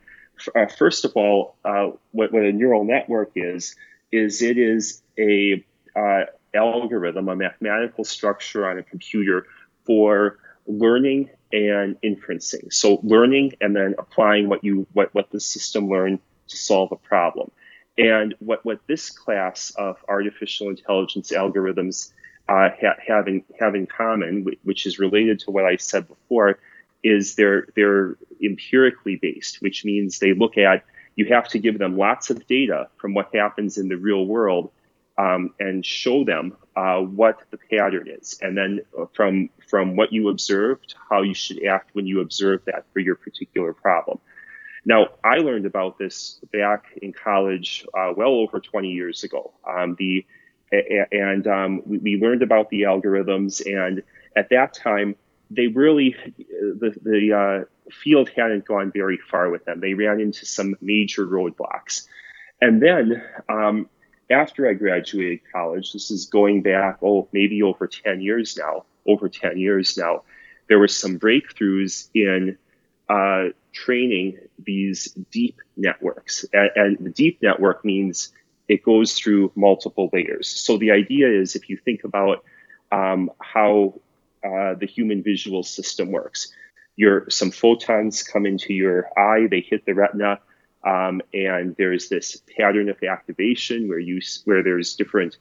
uh, 0.56 0.66
first 0.68 1.06
of 1.06 1.14
all, 1.16 1.56
uh, 1.64 1.92
what, 2.12 2.34
what, 2.34 2.44
a 2.44 2.52
neural 2.52 2.84
network 2.84 3.32
is, 3.36 3.76
is 4.12 4.42
it 4.42 4.58
is 4.58 5.02
a 5.18 5.64
uh, 5.96 6.26
algorithm, 6.54 7.30
a 7.30 7.36
mathematical 7.36 8.04
structure 8.04 8.70
on 8.70 8.78
a 8.78 8.84
computer 8.84 9.48
for 9.86 10.38
learning 10.68 11.30
and 11.52 12.00
inferencing. 12.02 12.74
So 12.74 13.00
learning 13.04 13.54
and 13.62 13.76
then 13.76 13.96
applying 13.98 14.50
what 14.50 14.64
you 14.64 14.88
what, 14.94 15.14
what 15.14 15.30
the 15.32 15.40
system 15.40 15.90
learned 15.90 16.20
to 16.48 16.58
solve 16.58 16.92
a 16.92 16.96
problem. 16.96 17.52
And 17.98 18.36
what, 18.40 18.66
what 18.66 18.80
this 18.88 19.10
class 19.10 19.72
of 19.78 19.98
artificial 20.10 20.70
intelligence 20.70 21.32
algorithms 21.32 22.12
uh, 22.50 22.70
ha- 22.80 22.98
have, 23.08 23.28
in, 23.28 23.44
have 23.60 23.74
in 23.74 23.88
common, 23.88 24.46
which 24.64 24.86
is 24.86 25.00
related 25.00 25.40
to 25.42 25.52
what 25.52 25.66
I 25.66 25.78
said 25.78 26.08
before, 26.08 26.60
is 27.04 27.36
they're 27.36 27.68
they're 27.76 28.18
empirically 28.44 29.16
based, 29.16 29.62
which 29.62 29.86
means 29.86 30.18
they 30.18 30.34
look 30.34 30.58
at 30.58 30.84
you 31.16 31.26
have 31.28 31.48
to 31.50 31.60
give 31.60 31.78
them 31.78 31.98
lots 31.98 32.30
of 32.30 32.46
data 32.48 32.90
from 32.98 33.14
what 33.14 33.30
happens 33.34 33.78
in 33.78 33.88
the 33.90 33.96
real 33.96 34.26
world 34.26 34.72
um, 35.18 35.54
and 35.60 35.86
show 35.86 36.24
them 36.24 36.58
uh, 36.76 37.00
what 37.00 37.40
the 37.52 37.58
pattern 37.58 38.08
is, 38.10 38.38
and 38.42 38.58
then 38.58 38.82
uh, 39.00 39.06
from 39.14 39.50
from 39.68 39.96
what 39.96 40.12
you 40.12 40.30
observed, 40.30 40.96
how 41.10 41.22
you 41.22 41.34
should 41.34 41.64
act 41.66 41.92
when 41.94 42.06
you 42.06 42.20
observe 42.22 42.62
that 42.66 42.86
for 42.94 43.00
your 43.00 43.16
particular 43.16 43.74
problem. 43.74 44.20
Now, 44.86 45.08
I 45.24 45.38
learned 45.38 45.66
about 45.66 45.98
this 45.98 46.40
back 46.54 46.86
in 47.02 47.12
college 47.12 47.86
uh, 47.98 48.14
well 48.16 48.36
over 48.36 48.60
20 48.60 48.90
years 48.90 49.24
ago. 49.24 49.52
Um, 49.68 49.96
the 49.98 50.26
and 50.72 51.48
um, 51.48 51.82
we 51.86 52.18
learned 52.18 52.42
about 52.42 52.70
the 52.70 52.82
algorithms, 52.84 53.66
and 53.66 54.04
at 54.36 54.50
that 54.50 54.74
time, 54.74 55.16
they 55.50 55.68
really 55.68 56.16
the 56.50 56.96
the 57.02 57.34
uh, 57.34 57.92
field 57.92 58.30
hadn't 58.30 58.66
gone 58.66 58.92
very 58.94 59.18
far 59.18 59.50
with 59.50 59.66
them. 59.66 59.80
They 59.80 59.94
ran 59.94 60.20
into 60.20 60.46
some 60.46 60.76
major 60.82 61.26
roadblocks, 61.26 62.08
and 62.62 62.82
then 62.82 63.24
um, 63.48 63.90
after 64.30 64.68
I 64.68 64.74
graduated 64.74 65.42
college, 65.52 65.94
this 65.94 66.12
is 66.12 66.26
going 66.26 66.62
back, 66.62 66.98
oh, 67.02 67.28
maybe 67.32 67.62
over 67.62 67.88
10 67.88 68.22
years 68.22 68.58
now, 68.58 68.86
over 69.06 69.30
10 69.30 69.58
years 69.58 69.98
now, 69.98 70.24
there 70.68 70.80
were 70.80 70.88
some 70.88 71.20
breakthroughs 71.20 72.10
in 72.14 72.58
uh, 73.08 73.50
training 73.72 74.40
these 74.64 75.16
deep 75.32 75.60
networks. 75.78 76.46
And, 76.54 76.70
and, 76.76 76.98
the 77.06 77.12
deep 77.12 77.40
network 77.42 77.86
means 77.86 78.34
it 78.68 78.84
goes 78.84 79.14
through 79.14 79.52
multiple 79.56 80.10
layers. 80.12 80.48
So 80.48 80.78
the 80.78 80.92
idea 80.92 81.30
is 81.30 81.56
if 81.56 81.70
you 81.70 81.78
think 81.78 82.04
about 82.04 82.44
um, 82.92 83.30
how 83.40 84.00
uh, 84.44 84.74
the 84.74 84.88
human 84.88 85.22
visual 85.22 85.62
system 85.62 86.12
works, 86.12 86.52
your 86.96 87.30
some 87.30 87.52
photons 87.52 88.24
come 88.24 88.46
into 88.46 88.74
your 88.74 89.08
eye, 89.20 89.48
they 89.48 89.60
hit 89.60 89.86
the 89.86 89.94
retina, 89.94 90.40
um, 90.86 91.22
and 91.34 91.76
there's 91.78 92.10
this 92.10 92.42
pattern 92.58 92.90
of 92.90 93.02
activation 93.04 93.88
where 93.88 94.00
you 94.00 94.22
where 94.46 94.64
there's 94.64 94.96
different 94.96 95.38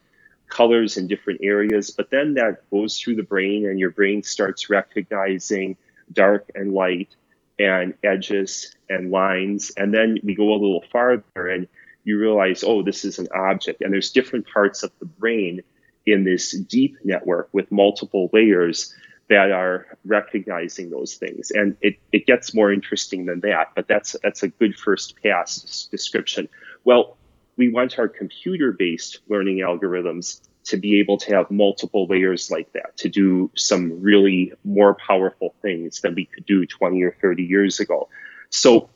colors 0.48 0.96
in 0.96 1.06
different 1.06 1.40
areas, 1.42 1.90
but 1.90 2.10
then 2.10 2.34
that 2.34 2.68
goes 2.70 2.98
through 2.98 3.16
the 3.16 3.22
brain 3.22 3.66
and 3.66 3.78
your 3.78 3.90
brain 3.90 4.22
starts 4.22 4.70
recognizing 4.70 5.76
dark 6.12 6.50
and 6.54 6.72
light 6.72 7.14
and 7.58 7.94
edges 8.02 8.74
and 8.88 9.10
lines. 9.10 9.72
And 9.76 9.92
then 9.92 10.18
we 10.22 10.34
go 10.34 10.52
a 10.52 10.54
little 10.54 10.84
farther 10.92 11.48
and 11.48 11.68
you 12.04 12.18
realize, 12.18 12.62
oh, 12.64 12.82
this 12.82 13.04
is 13.04 13.18
an 13.18 13.28
object. 13.34 13.80
And 13.80 13.92
there's 13.92 14.10
different 14.10 14.46
parts 14.46 14.82
of 14.82 14.92
the 14.98 15.06
brain 15.06 15.62
in 16.06 16.24
this 16.24 16.52
deep 16.52 16.98
network 17.04 17.48
with 17.52 17.72
multiple 17.72 18.28
layers 18.32 18.94
that 19.28 19.50
are 19.50 19.86
recognizing 20.04 20.90
those 20.90 21.14
things. 21.14 21.50
And 21.50 21.76
it, 21.80 21.96
it 22.12 22.26
gets 22.26 22.54
more 22.54 22.72
interesting 22.72 23.26
than 23.26 23.40
that, 23.40 23.72
but 23.74 23.88
that's 23.88 24.16
that's 24.22 24.42
a 24.42 24.48
good 24.48 24.76
first 24.76 25.20
pass 25.22 25.88
description. 25.90 26.48
Well, 26.84 27.16
we 27.56 27.70
want 27.70 27.98
our 27.98 28.08
computer-based 28.08 29.20
learning 29.28 29.58
algorithms 29.58 30.40
to 30.64 30.76
be 30.76 30.98
able 30.98 31.18
to 31.18 31.34
have 31.34 31.50
multiple 31.50 32.06
layers 32.06 32.50
like 32.50 32.72
that, 32.72 32.96
to 32.96 33.08
do 33.08 33.50
some 33.54 34.00
really 34.00 34.52
more 34.64 34.94
powerful 34.94 35.54
things 35.62 36.00
than 36.00 36.14
we 36.14 36.24
could 36.24 36.46
do 36.46 36.66
20 36.66 37.02
or 37.02 37.16
30 37.20 37.42
years 37.42 37.80
ago. 37.80 38.08
So 38.50 38.88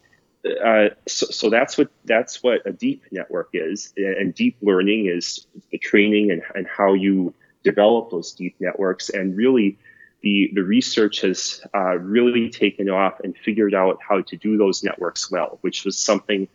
uh, 0.65 0.89
so, 1.07 1.27
so, 1.27 1.51
that's 1.51 1.77
what 1.77 1.89
that's 2.05 2.43
what 2.43 2.65
a 2.65 2.73
deep 2.73 3.03
network 3.11 3.51
is, 3.53 3.93
and 3.97 4.33
deep 4.33 4.57
learning 4.63 5.07
is 5.07 5.47
the 5.73 5.79
training 5.79 6.31
and, 6.31 6.43
and 6.55 6.67
how 6.67 6.95
you 6.95 7.35
develop 7.65 8.11
those 8.11 8.33
deep 8.33 8.55
networks. 8.61 9.09
And 9.09 9.37
really, 9.37 9.79
the, 10.23 10.51
the 10.55 10.63
research 10.63 11.21
has 11.21 11.65
uh, 11.75 11.97
really 11.99 12.51
taken 12.51 12.89
off 12.89 13.21
and 13.21 13.37
figured 13.37 13.75
out 13.75 13.99
how 14.07 14.21
to 14.23 14.37
do 14.37 14.57
those 14.57 14.83
networks 14.83 15.31
well, 15.31 15.59
which 15.61 15.85
was 15.85 15.97
something 15.97 16.49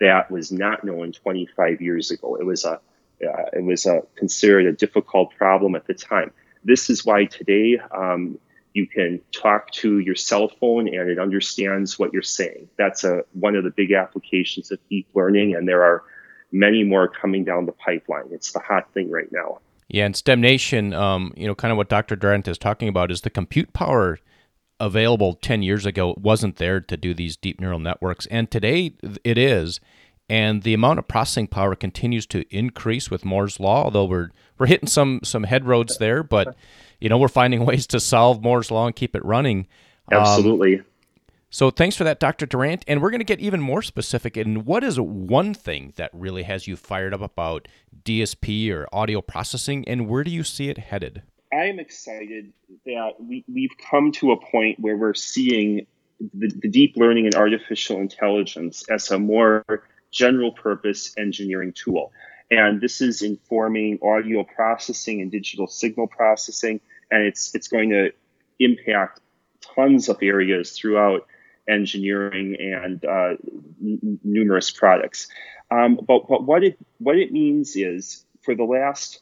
that 0.00 0.30
was 0.30 0.52
not 0.52 0.84
known 0.84 1.12
25 1.12 1.80
years 1.80 2.10
ago. 2.10 2.36
It 2.36 2.44
was 2.44 2.64
a 2.64 2.80
uh, 3.22 3.44
it 3.54 3.64
was 3.64 3.86
a, 3.86 4.02
considered 4.14 4.66
a 4.66 4.72
difficult 4.72 5.34
problem 5.36 5.74
at 5.74 5.86
the 5.86 5.94
time. 5.94 6.30
This 6.64 6.90
is 6.90 7.06
why 7.06 7.24
today 7.24 7.78
um, 7.90 8.38
you 8.74 8.86
can 8.86 9.22
talk 9.32 9.70
to 9.70 10.00
your 10.00 10.14
cell 10.14 10.48
phone 10.60 10.86
and 10.86 11.08
it 11.08 11.18
understands 11.18 11.98
what 11.98 12.12
you're 12.12 12.20
saying. 12.20 12.68
That's 12.76 13.04
a 13.04 13.24
one 13.32 13.56
of 13.56 13.64
the 13.64 13.70
big 13.70 13.92
applications 13.92 14.70
of 14.70 14.78
deep 14.90 15.08
learning, 15.14 15.54
and 15.54 15.66
there 15.66 15.82
are 15.82 16.04
many 16.52 16.84
more 16.84 17.08
coming 17.08 17.44
down 17.44 17.64
the 17.64 17.72
pipeline. 17.72 18.26
It's 18.32 18.52
the 18.52 18.60
hot 18.60 18.92
thing 18.92 19.10
right 19.10 19.30
now. 19.32 19.60
Yeah, 19.88 20.06
and 20.06 20.16
STEM 20.16 20.40
Nation, 20.40 20.92
um, 20.94 21.32
you 21.36 21.46
know, 21.46 21.54
kind 21.54 21.70
of 21.70 21.78
what 21.78 21.88
Dr. 21.88 22.16
Durant 22.16 22.48
is 22.48 22.58
talking 22.58 22.88
about 22.88 23.10
is 23.10 23.20
the 23.20 23.30
compute 23.30 23.72
power 23.72 24.18
available 24.80 25.34
10 25.34 25.62
years 25.62 25.86
ago 25.86 26.14
wasn't 26.20 26.56
there 26.56 26.80
to 26.80 26.96
do 26.96 27.14
these 27.14 27.36
deep 27.36 27.60
neural 27.60 27.78
networks. 27.78 28.26
And 28.26 28.50
today 28.50 28.94
it 29.24 29.38
is. 29.38 29.80
And 30.28 30.64
the 30.64 30.74
amount 30.74 30.98
of 30.98 31.06
processing 31.06 31.46
power 31.46 31.76
continues 31.76 32.26
to 32.26 32.44
increase 32.54 33.10
with 33.10 33.24
Moore's 33.24 33.60
Law, 33.60 33.84
although 33.84 34.04
we're, 34.04 34.30
we're 34.58 34.66
hitting 34.66 34.88
some, 34.88 35.20
some 35.22 35.44
head 35.44 35.66
roads 35.66 35.98
there, 35.98 36.24
but, 36.24 36.56
you 37.00 37.08
know, 37.08 37.16
we're 37.16 37.28
finding 37.28 37.64
ways 37.66 37.86
to 37.88 38.00
solve 38.00 38.42
Moore's 38.42 38.72
Law 38.72 38.86
and 38.86 38.96
keep 38.96 39.14
it 39.14 39.24
running. 39.24 39.68
Absolutely. 40.10 40.80
Um, 40.80 40.84
so 41.56 41.70
thanks 41.70 41.96
for 41.96 42.04
that, 42.04 42.20
Dr. 42.20 42.44
Durant. 42.44 42.84
And 42.86 43.00
we're 43.00 43.08
going 43.08 43.20
to 43.20 43.24
get 43.24 43.40
even 43.40 43.62
more 43.62 43.80
specific 43.80 44.36
in 44.36 44.66
what 44.66 44.84
is 44.84 45.00
one 45.00 45.54
thing 45.54 45.94
that 45.96 46.10
really 46.12 46.42
has 46.42 46.68
you 46.68 46.76
fired 46.76 47.14
up 47.14 47.22
about 47.22 47.66
DSP 48.04 48.70
or 48.70 48.86
audio 48.92 49.22
processing, 49.22 49.82
and 49.88 50.06
where 50.06 50.22
do 50.22 50.30
you 50.30 50.44
see 50.44 50.68
it 50.68 50.76
headed? 50.76 51.22
I 51.50 51.64
am 51.64 51.78
excited 51.78 52.52
that 52.84 53.12
we, 53.18 53.42
we've 53.50 53.70
come 53.90 54.12
to 54.12 54.32
a 54.32 54.36
point 54.36 54.80
where 54.80 54.98
we're 54.98 55.14
seeing 55.14 55.86
the, 56.34 56.52
the 56.60 56.68
deep 56.68 56.94
learning 56.94 57.24
and 57.24 57.34
artificial 57.34 58.02
intelligence 58.02 58.84
as 58.90 59.10
a 59.10 59.18
more 59.18 59.64
general 60.10 60.52
purpose 60.52 61.14
engineering 61.16 61.72
tool. 61.72 62.12
And 62.50 62.82
this 62.82 63.00
is 63.00 63.22
informing 63.22 64.00
audio 64.02 64.44
processing 64.44 65.22
and 65.22 65.32
digital 65.32 65.68
signal 65.68 66.06
processing, 66.06 66.82
and 67.10 67.22
it's 67.22 67.54
it's 67.54 67.68
going 67.68 67.88
to 67.90 68.12
impact 68.58 69.20
tons 69.74 70.10
of 70.10 70.18
areas 70.20 70.72
throughout 70.72 71.26
engineering 71.68 72.56
and 72.58 73.04
uh, 73.04 73.34
n- 73.82 74.20
numerous 74.22 74.70
products. 74.70 75.28
Um, 75.70 75.98
but, 76.06 76.28
but 76.28 76.44
what 76.44 76.62
it 76.62 76.78
what 76.98 77.16
it 77.16 77.32
means 77.32 77.76
is 77.76 78.24
for 78.42 78.54
the 78.54 78.64
last 78.64 79.20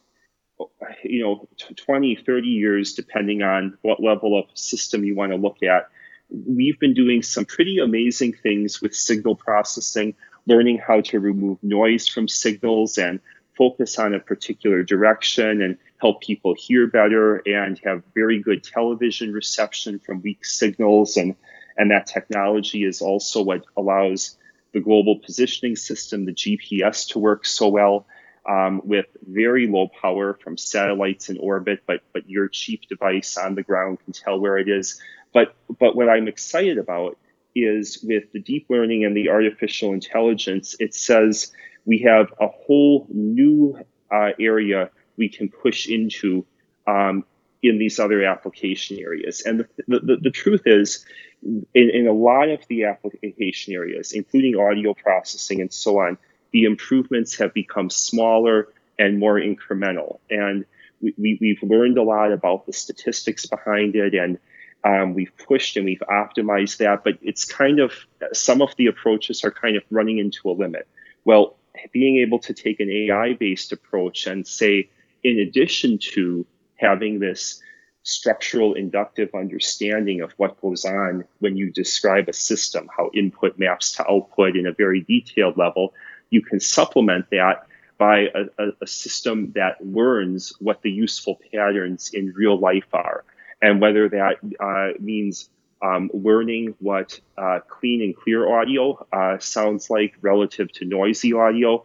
you 1.02 1.22
know 1.22 1.48
20 1.76 2.16
30 2.16 2.46
years 2.46 2.94
depending 2.94 3.42
on 3.42 3.76
what 3.82 4.00
level 4.00 4.38
of 4.38 4.46
system 4.54 5.04
you 5.04 5.14
want 5.14 5.32
to 5.32 5.36
look 5.36 5.62
at 5.62 5.88
we've 6.30 6.78
been 6.78 6.94
doing 6.94 7.22
some 7.22 7.44
pretty 7.44 7.78
amazing 7.78 8.32
things 8.32 8.80
with 8.80 8.94
signal 8.94 9.34
processing 9.34 10.14
learning 10.46 10.78
how 10.78 11.00
to 11.00 11.18
remove 11.18 11.58
noise 11.62 12.06
from 12.06 12.28
signals 12.28 12.98
and 12.98 13.18
focus 13.56 13.98
on 13.98 14.14
a 14.14 14.20
particular 14.20 14.82
direction 14.82 15.62
and 15.62 15.78
help 16.00 16.20
people 16.20 16.54
hear 16.56 16.86
better 16.86 17.36
and 17.46 17.80
have 17.84 18.02
very 18.14 18.40
good 18.40 18.62
television 18.62 19.32
reception 19.32 19.98
from 19.98 20.20
weak 20.22 20.44
signals 20.44 21.16
and 21.16 21.34
and 21.76 21.90
that 21.90 22.06
technology 22.06 22.84
is 22.84 23.00
also 23.00 23.42
what 23.42 23.64
allows 23.76 24.36
the 24.72 24.80
global 24.80 25.18
positioning 25.18 25.76
system, 25.76 26.24
the 26.24 26.32
GPS, 26.32 27.08
to 27.10 27.18
work 27.18 27.46
so 27.46 27.68
well 27.68 28.06
um, 28.46 28.82
with 28.84 29.06
very 29.26 29.66
low 29.66 29.88
power 29.88 30.34
from 30.34 30.58
satellites 30.58 31.30
in 31.30 31.38
orbit, 31.38 31.82
but 31.86 32.02
but 32.12 32.28
your 32.28 32.48
cheap 32.48 32.82
device 32.88 33.38
on 33.38 33.54
the 33.54 33.62
ground 33.62 33.98
can 34.04 34.12
tell 34.12 34.38
where 34.38 34.58
it 34.58 34.68
is. 34.68 35.00
But 35.32 35.54
but 35.78 35.96
what 35.96 36.08
I'm 36.08 36.28
excited 36.28 36.78
about 36.78 37.18
is 37.54 38.02
with 38.02 38.32
the 38.32 38.40
deep 38.40 38.66
learning 38.68 39.04
and 39.04 39.16
the 39.16 39.30
artificial 39.30 39.92
intelligence, 39.92 40.76
it 40.80 40.94
says 40.94 41.52
we 41.86 41.98
have 42.00 42.32
a 42.40 42.48
whole 42.48 43.06
new 43.10 43.78
uh, 44.10 44.30
area 44.40 44.90
we 45.16 45.28
can 45.28 45.48
push 45.48 45.86
into 45.88 46.44
um, 46.86 47.24
in 47.64 47.78
these 47.78 47.98
other 47.98 48.22
application 48.24 48.98
areas. 48.98 49.42
And 49.44 49.60
the, 49.60 50.00
the, 50.00 50.16
the 50.22 50.30
truth 50.30 50.62
is, 50.66 51.04
in, 51.42 51.90
in 51.90 52.06
a 52.06 52.12
lot 52.12 52.50
of 52.50 52.60
the 52.68 52.84
application 52.84 53.74
areas, 53.74 54.12
including 54.12 54.56
audio 54.56 54.92
processing 54.94 55.60
and 55.60 55.72
so 55.72 55.98
on, 55.98 56.18
the 56.52 56.64
improvements 56.64 57.36
have 57.38 57.54
become 57.54 57.88
smaller 57.88 58.68
and 58.98 59.18
more 59.18 59.40
incremental. 59.40 60.18
And 60.30 60.66
we, 61.00 61.38
we, 61.40 61.58
have 61.60 61.68
learned 61.68 61.98
a 61.98 62.02
lot 62.02 62.32
about 62.32 62.66
the 62.66 62.72
statistics 62.72 63.46
behind 63.46 63.96
it 63.96 64.14
and 64.14 64.38
um, 64.84 65.14
we've 65.14 65.32
pushed 65.38 65.78
and 65.78 65.86
we've 65.86 66.02
optimized 66.10 66.76
that, 66.78 67.02
but 67.04 67.14
it's 67.22 67.46
kind 67.46 67.80
of 67.80 67.92
some 68.34 68.60
of 68.60 68.76
the 68.76 68.86
approaches 68.86 69.42
are 69.42 69.50
kind 69.50 69.76
of 69.76 69.82
running 69.90 70.18
into 70.18 70.50
a 70.50 70.52
limit. 70.52 70.86
Well, 71.24 71.56
being 71.92 72.18
able 72.18 72.38
to 72.40 72.52
take 72.52 72.80
an 72.80 72.90
AI 72.90 73.32
based 73.32 73.72
approach 73.72 74.26
and 74.26 74.46
say, 74.46 74.90
in 75.22 75.38
addition 75.38 75.96
to 76.12 76.46
having 76.84 77.18
this 77.18 77.60
structural 78.02 78.74
inductive 78.74 79.30
understanding 79.34 80.20
of 80.20 80.32
what 80.36 80.60
goes 80.60 80.84
on 80.84 81.24
when 81.38 81.56
you 81.56 81.70
describe 81.70 82.28
a 82.28 82.32
system, 82.32 82.88
how 82.94 83.10
input 83.14 83.58
maps 83.58 83.92
to 83.92 84.10
output 84.10 84.56
in 84.56 84.66
a 84.66 84.72
very 84.72 85.00
detailed 85.00 85.56
level, 85.56 85.94
you 86.30 86.42
can 86.42 86.60
supplement 86.60 87.24
that 87.30 87.66
by 87.96 88.26
a, 88.34 88.66
a, 88.82 88.86
system 88.86 89.52
that 89.54 89.76
learns 89.80 90.52
what 90.60 90.82
the 90.82 90.90
useful 90.90 91.40
patterns 91.50 92.10
in 92.12 92.32
real 92.36 92.58
life 92.58 92.88
are. 92.92 93.24
And 93.62 93.80
whether 93.80 94.08
that 94.08 94.36
uh, 94.60 95.00
means 95.00 95.48
um, 95.80 96.10
learning 96.12 96.74
what 96.80 97.18
uh, 97.38 97.60
clean 97.68 98.02
and 98.02 98.16
clear 98.16 98.48
audio 98.60 99.06
uh, 99.12 99.38
sounds 99.38 99.90
like 99.90 100.14
relative 100.20 100.70
to 100.72 100.84
noisy 100.84 101.32
audio, 101.32 101.84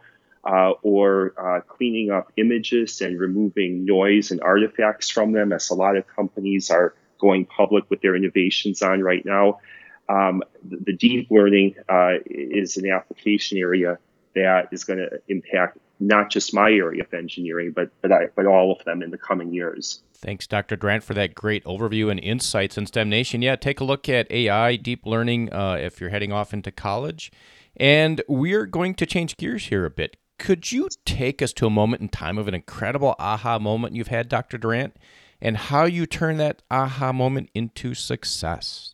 uh, 0.49 0.71
or 0.81 1.33
uh, 1.37 1.61
cleaning 1.61 2.09
up 2.09 2.31
images 2.35 3.01
and 3.01 3.19
removing 3.19 3.85
noise 3.85 4.31
and 4.31 4.41
artifacts 4.41 5.07
from 5.07 5.31
them, 5.31 5.53
as 5.53 5.69
a 5.69 5.75
lot 5.75 5.95
of 5.95 6.07
companies 6.07 6.71
are 6.71 6.95
going 7.19 7.45
public 7.45 7.87
with 7.89 8.01
their 8.01 8.15
innovations 8.15 8.81
on 8.81 9.01
right 9.01 9.23
now. 9.25 9.59
Um, 10.07 10.41
the, 10.63 10.93
deep 10.93 11.29
learning 11.29 11.75
uh, 11.87 12.15
is 12.25 12.77
an 12.77 12.89
application 12.89 13.59
area 13.59 13.99
that 14.33 14.69
is 14.71 14.83
going 14.83 14.97
to 14.97 15.21
impact 15.27 15.77
not 15.99 16.31
just 16.31 16.51
my 16.51 16.71
area 16.71 17.03
of 17.03 17.13
engineering, 17.13 17.71
but 17.75 17.91
but, 18.01 18.11
I, 18.11 18.27
but 18.35 18.47
all 18.47 18.71
of 18.71 18.83
them 18.85 19.03
in 19.03 19.11
the 19.11 19.19
coming 19.19 19.53
years. 19.53 20.01
Thanks, 20.15 20.47
Dr. 20.47 20.75
Durant, 20.75 21.03
for 21.03 21.13
that 21.13 21.35
great 21.35 21.63
overview 21.63 22.09
and 22.09 22.19
insights 22.19 22.75
in 22.75 22.87
STEM 22.87 23.09
Nation. 23.09 23.43
Yeah, 23.43 23.55
take 23.55 23.79
a 23.79 23.83
look 23.83 24.09
at 24.09 24.31
AI, 24.31 24.77
deep 24.77 25.05
learning, 25.05 25.53
uh, 25.53 25.77
if 25.79 26.01
you're 26.01 26.09
heading 26.09 26.31
off 26.31 26.53
into 26.53 26.71
college. 26.71 27.31
And 27.77 28.21
we're 28.27 28.65
going 28.65 28.95
to 28.95 29.05
change 29.05 29.37
gears 29.37 29.67
here 29.67 29.85
a 29.85 29.89
bit. 29.89 30.17
Could 30.39 30.71
you 30.71 30.87
take 31.05 31.41
us 31.41 31.53
to 31.53 31.67
a 31.67 31.69
moment 31.69 32.01
in 32.01 32.09
time 32.09 32.37
of 32.37 32.47
an 32.47 32.55
incredible 32.55 33.15
aha 33.19 33.59
moment 33.59 33.93
you've 33.93 34.07
had, 34.07 34.29
Dr. 34.29 34.57
Durant, 34.57 34.95
and 35.41 35.57
how 35.57 35.83
you 35.83 36.05
turn 36.05 36.37
that 36.37 36.63
aha 36.71 37.11
moment 37.11 37.49
into 37.53 37.93
success? 37.93 38.93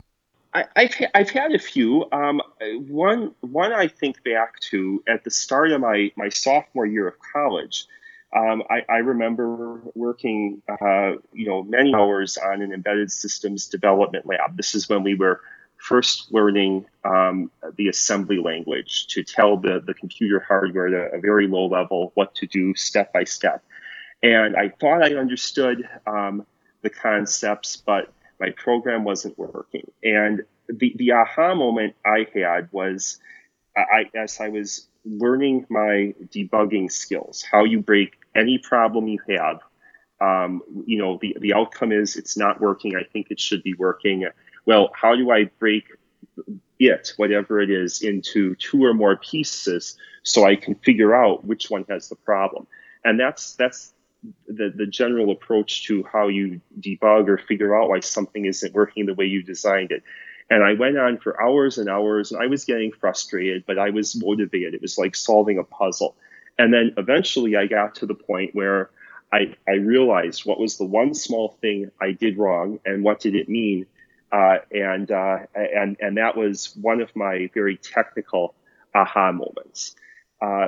I, 0.54 0.66
have 0.76 0.96
I've 1.14 1.30
had 1.30 1.54
a 1.54 1.60
few. 1.60 2.06
Um, 2.12 2.42
one 2.88 3.36
one 3.42 3.74
I 3.74 3.88
think 3.88 4.24
back 4.24 4.60
to 4.72 5.04
at 5.08 5.24
the 5.24 5.32
start 5.32 5.72
of 5.72 5.82
my 5.82 6.12
my 6.16 6.30
sophomore 6.30 6.86
year 6.86 7.08
of 7.08 7.16
college. 7.34 7.86
Um, 8.36 8.64
I, 8.70 8.84
I, 8.90 8.98
remember 8.98 9.80
working, 9.94 10.62
uh, 10.68 11.14
you 11.32 11.48
know, 11.48 11.64
many 11.64 11.94
hours 11.94 12.38
on 12.38 12.62
an 12.62 12.74
embedded 12.74 13.10
systems 13.10 13.68
development 13.68 14.26
lab. 14.26 14.58
This 14.58 14.76
is 14.76 14.90
when 14.90 15.04
we 15.04 15.16
were 15.16 15.42
first 15.86 16.34
learning 16.34 16.84
um, 17.04 17.52
the 17.76 17.88
assembly 17.90 18.40
language 18.40 19.06
to 19.06 19.24
tell 19.24 19.56
the, 19.56 19.80
the 19.86 19.94
computer 19.94 20.40
hardware 20.40 20.88
at 20.88 21.14
a, 21.14 21.20
very 21.20 21.48
low 21.48 21.68
level 21.68 22.12
what 22.16 22.34
to 22.34 22.48
do 22.48 22.74
step 22.74 23.14
by 23.14 23.24
step. 23.24 23.64
And 24.24 24.56
I 24.56 24.70
thought 24.70 25.04
I 25.04 25.14
understood 25.14 25.88
um, 26.08 26.44
the 26.82 26.90
concepts, 26.90 27.78
but 27.78 28.12
my 28.40 28.50
program 28.50 29.04
wasn't 29.04 29.38
working. 29.38 29.92
And 30.04 30.44
the, 30.68 30.92
the 30.96 31.12
aha 31.12 31.54
moment 31.54 31.94
I 32.04 32.26
had 32.34 32.68
was 32.72 33.20
I, 33.78 34.10
as 34.16 34.40
I 34.40 34.50
was 34.50 34.88
learning 35.06 35.68
my 35.70 36.16
debugging 36.34 36.92
skills, 36.92 37.44
how 37.44 37.64
you 37.64 37.80
break 37.80 38.18
any 38.34 38.58
problem 38.58 39.08
you 39.08 39.20
have. 39.30 39.60
Um, 40.20 40.64
you 40.88 40.98
know, 40.98 41.20
the, 41.22 41.38
the 41.40 41.54
outcome 41.54 41.92
is 41.92 42.16
it's 42.16 42.38
not 42.38 42.60
working. 42.60 42.96
I 42.96 43.04
think 43.04 43.28
it 43.30 43.40
should 43.40 43.62
be 43.62 43.76
working 43.76 44.26
well, 44.66 44.92
how 44.94 45.16
do 45.16 45.32
I 45.32 45.46
break 45.60 45.86
it, 46.80 47.14
whatever 47.18 47.62
it 47.62 47.70
is, 47.70 48.02
into 48.02 48.56
two 48.56 48.84
or 48.84 48.94
more 48.94 49.16
pieces 49.18 49.98
so 50.24 50.46
I 50.46 50.56
can 50.56 50.76
figure 50.76 51.16
out 51.16 51.46
which 51.46 51.70
one 51.70 51.86
has 51.90 52.10
the 52.10 52.16
problem? 52.16 52.68
And 53.04 53.20
that's 53.20 53.56
that's 53.56 53.94
the, 54.48 54.74
the 54.76 54.88
general 54.88 55.32
approach 55.32 55.86
to 55.86 56.04
how 56.12 56.28
you 56.28 56.62
debug 56.80 57.28
or 57.28 57.38
figure 57.38 57.80
out 57.80 57.90
why 57.90 58.00
something 58.00 58.46
isn't 58.46 58.74
working 58.74 59.06
the 59.06 59.14
way 59.14 59.26
you 59.26 59.44
designed 59.44 59.92
it. 59.92 60.04
And 60.50 60.64
I 60.64 60.74
went 60.74 60.98
on 60.98 61.18
for 61.18 61.42
hours 61.42 61.78
and 61.78 61.90
hours, 61.90 62.32
and 62.32 62.42
I 62.42 62.48
was 62.48 62.66
getting 62.66 62.92
frustrated, 62.92 63.64
but 63.66 63.80
I 63.80 63.90
was 63.90 64.16
motivated. 64.16 64.76
It 64.76 64.82
was 64.82 64.98
like 64.98 65.16
solving 65.16 65.58
a 65.58 65.64
puzzle. 65.64 66.16
And 66.58 66.74
then 66.74 66.94
eventually 66.98 67.56
I 67.56 67.66
got 67.66 67.96
to 67.96 68.06
the 68.06 68.16
point 68.16 68.54
where 68.54 68.90
I, 69.32 69.56
I 69.68 69.74
realized 69.74 70.46
what 70.46 70.60
was 70.60 70.78
the 70.78 70.86
one 70.86 71.14
small 71.14 71.58
thing 71.62 71.92
I 72.00 72.12
did 72.12 72.38
wrong 72.38 72.80
and 72.86 73.04
what 73.04 73.20
did 73.20 73.36
it 73.36 73.50
mean 73.50 73.88
uh, 74.36 74.58
and 74.72 75.12
uh, 75.12 75.38
and 75.56 75.96
and 76.02 76.18
that 76.18 76.36
was 76.36 76.76
one 76.82 77.00
of 77.02 77.16
my 77.16 77.50
very 77.54 77.78
technical 77.78 78.54
aha 78.94 79.32
moments. 79.32 79.96
Uh, 80.42 80.68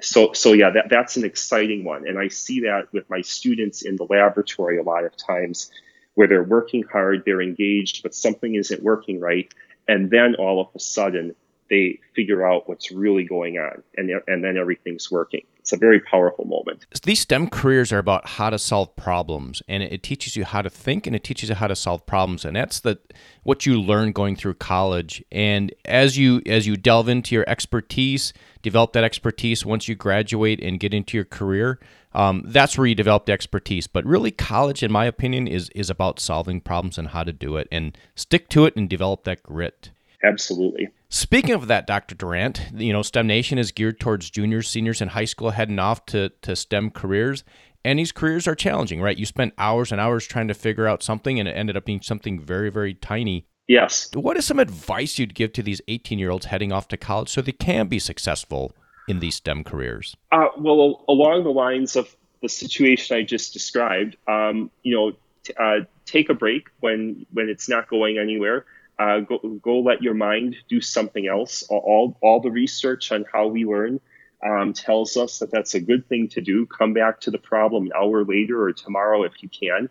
so 0.00 0.32
so 0.32 0.52
yeah, 0.52 0.70
that 0.70 0.86
that's 0.90 1.16
an 1.16 1.24
exciting 1.24 1.84
one, 1.84 2.08
and 2.08 2.18
I 2.18 2.28
see 2.28 2.60
that 2.60 2.92
with 2.92 3.08
my 3.08 3.20
students 3.20 3.82
in 3.82 3.94
the 3.94 4.06
laboratory 4.10 4.78
a 4.78 4.82
lot 4.82 5.04
of 5.04 5.16
times, 5.16 5.70
where 6.14 6.26
they're 6.26 6.42
working 6.42 6.82
hard, 6.82 7.22
they're 7.24 7.42
engaged, 7.42 8.02
but 8.02 8.12
something 8.12 8.56
isn't 8.56 8.82
working 8.82 9.20
right, 9.20 9.52
and 9.86 10.10
then 10.10 10.34
all 10.34 10.60
of 10.60 10.68
a 10.74 10.80
sudden 10.80 11.36
they 11.74 11.98
figure 12.14 12.46
out 12.46 12.68
what's 12.68 12.92
really 12.92 13.24
going 13.24 13.58
on 13.58 13.82
and, 13.96 14.10
and 14.28 14.44
then 14.44 14.56
everything's 14.56 15.10
working. 15.10 15.44
It's 15.58 15.72
a 15.72 15.76
very 15.76 15.98
powerful 15.98 16.44
moment. 16.44 16.86
These 17.02 17.20
STEM 17.20 17.48
careers 17.48 17.90
are 17.92 17.98
about 17.98 18.28
how 18.28 18.50
to 18.50 18.58
solve 18.58 18.94
problems 18.94 19.62
and 19.68 19.82
it 19.82 20.02
teaches 20.02 20.36
you 20.36 20.44
how 20.44 20.62
to 20.62 20.70
think 20.70 21.06
and 21.06 21.16
it 21.16 21.24
teaches 21.24 21.48
you 21.48 21.54
how 21.56 21.66
to 21.66 21.74
solve 21.74 22.06
problems 22.06 22.44
and 22.44 22.54
that's 22.54 22.80
the 22.80 22.98
what 23.42 23.66
you 23.66 23.80
learn 23.80 24.12
going 24.12 24.36
through 24.36 24.54
college 24.54 25.24
and 25.32 25.74
as 25.84 26.16
you 26.16 26.42
as 26.46 26.66
you 26.66 26.76
delve 26.76 27.08
into 27.08 27.34
your 27.34 27.44
expertise, 27.48 28.32
develop 28.62 28.92
that 28.92 29.04
expertise 29.04 29.66
once 29.66 29.88
you 29.88 29.94
graduate 29.96 30.60
and 30.62 30.78
get 30.78 30.94
into 30.94 31.16
your 31.16 31.24
career, 31.24 31.80
um, 32.12 32.44
that's 32.46 32.78
where 32.78 32.86
you 32.86 32.94
develop 32.94 33.26
the 33.26 33.32
expertise. 33.32 33.88
But 33.88 34.04
really, 34.04 34.30
college, 34.30 34.82
in 34.82 34.92
my 34.92 35.06
opinion, 35.06 35.48
is 35.48 35.70
is 35.70 35.90
about 35.90 36.20
solving 36.20 36.60
problems 36.60 36.98
and 36.98 37.08
how 37.08 37.24
to 37.24 37.32
do 37.32 37.56
it, 37.56 37.66
and 37.72 37.96
stick 38.14 38.48
to 38.50 38.64
it 38.66 38.76
and 38.76 38.88
develop 38.88 39.24
that 39.24 39.42
grit. 39.42 39.90
Absolutely. 40.24 40.88
Speaking 41.14 41.54
of 41.54 41.68
that, 41.68 41.86
Dr. 41.86 42.16
Durant, 42.16 42.60
you 42.74 42.92
know, 42.92 43.02
STEM 43.02 43.28
Nation 43.28 43.56
is 43.56 43.70
geared 43.70 44.00
towards 44.00 44.30
juniors, 44.30 44.68
seniors 44.68 45.00
in 45.00 45.06
high 45.06 45.26
school 45.26 45.50
heading 45.50 45.78
off 45.78 46.04
to, 46.06 46.30
to 46.42 46.56
STEM 46.56 46.90
careers. 46.90 47.44
And 47.84 48.00
these 48.00 48.10
careers 48.10 48.48
are 48.48 48.56
challenging, 48.56 49.00
right? 49.00 49.16
You 49.16 49.24
spent 49.24 49.54
hours 49.56 49.92
and 49.92 50.00
hours 50.00 50.26
trying 50.26 50.48
to 50.48 50.54
figure 50.54 50.88
out 50.88 51.04
something 51.04 51.38
and 51.38 51.48
it 51.48 51.52
ended 51.52 51.76
up 51.76 51.84
being 51.84 52.02
something 52.02 52.40
very, 52.40 52.68
very 52.68 52.94
tiny. 52.94 53.46
Yes. 53.68 54.10
What 54.12 54.36
is 54.36 54.44
some 54.44 54.58
advice 54.58 55.16
you'd 55.16 55.36
give 55.36 55.52
to 55.52 55.62
these 55.62 55.80
18 55.86 56.18
year 56.18 56.30
olds 56.30 56.46
heading 56.46 56.72
off 56.72 56.88
to 56.88 56.96
college 56.96 57.28
so 57.28 57.40
they 57.40 57.52
can 57.52 57.86
be 57.86 58.00
successful 58.00 58.74
in 59.06 59.20
these 59.20 59.36
STEM 59.36 59.62
careers? 59.62 60.16
Uh, 60.32 60.48
well, 60.58 61.04
along 61.08 61.44
the 61.44 61.50
lines 61.50 61.94
of 61.94 62.16
the 62.42 62.48
situation 62.48 63.16
I 63.16 63.22
just 63.22 63.52
described, 63.52 64.16
um, 64.26 64.68
you 64.82 64.96
know, 64.96 65.12
t- 65.44 65.54
uh, 65.60 65.84
take 66.06 66.28
a 66.28 66.34
break 66.34 66.70
when 66.80 67.24
when 67.32 67.48
it's 67.48 67.68
not 67.68 67.88
going 67.88 68.18
anywhere. 68.18 68.66
Uh, 68.98 69.20
go, 69.20 69.38
go 69.62 69.80
let 69.80 70.02
your 70.02 70.14
mind 70.14 70.56
do 70.68 70.80
something 70.80 71.26
else. 71.26 71.64
All, 71.68 72.16
all 72.22 72.40
the 72.40 72.50
research 72.50 73.10
on 73.12 73.24
how 73.32 73.48
we 73.48 73.64
learn 73.64 74.00
um, 74.44 74.72
tells 74.72 75.16
us 75.16 75.38
that 75.38 75.50
that's 75.50 75.74
a 75.74 75.80
good 75.80 76.08
thing 76.08 76.28
to 76.28 76.40
do. 76.40 76.66
Come 76.66 76.92
back 76.92 77.20
to 77.22 77.30
the 77.30 77.38
problem 77.38 77.86
an 77.86 77.92
hour 77.96 78.24
later 78.24 78.62
or 78.62 78.72
tomorrow 78.72 79.24
if 79.24 79.42
you 79.42 79.48
can. 79.48 79.88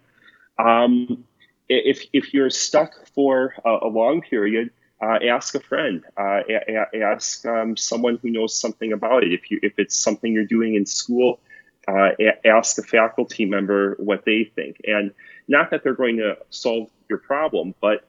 Um, 0.58 1.26
if, 1.68 2.06
if 2.14 2.34
you're 2.34 2.50
stuck 2.50 3.08
for 3.16 3.56
a, 3.66 3.80
a 3.84 3.88
long 3.88 4.22
period, 4.22 4.70
uh, 5.02 5.20
ask 5.28 5.56
a 5.56 5.60
friend, 5.60 6.04
uh, 6.18 6.42
a- 6.48 6.98
ask 7.04 7.46
um, 7.46 7.76
someone 7.76 8.20
who 8.22 8.30
knows 8.30 8.58
something 8.58 8.94
about 8.94 9.24
it. 9.24 9.34
If 9.34 9.52
you 9.52 9.60
if 9.62 9.74
it's 9.78 9.98
something 9.98 10.32
you're 10.32 10.46
doing 10.46 10.76
in 10.76 10.86
school, 10.86 11.42
uh, 11.90 12.12
a- 12.20 12.48
ask 12.48 12.78
a 12.78 12.84
faculty 12.84 13.46
member 13.46 13.96
what 14.00 14.24
they 14.24 14.46
think. 14.56 14.78
And 14.86 15.12
not 15.48 15.72
that 15.72 15.84
they're 15.84 15.94
going 15.94 16.18
to 16.18 16.38
solve 16.52 16.90
your 17.10 17.18
problem, 17.20 17.76
but 17.82 18.08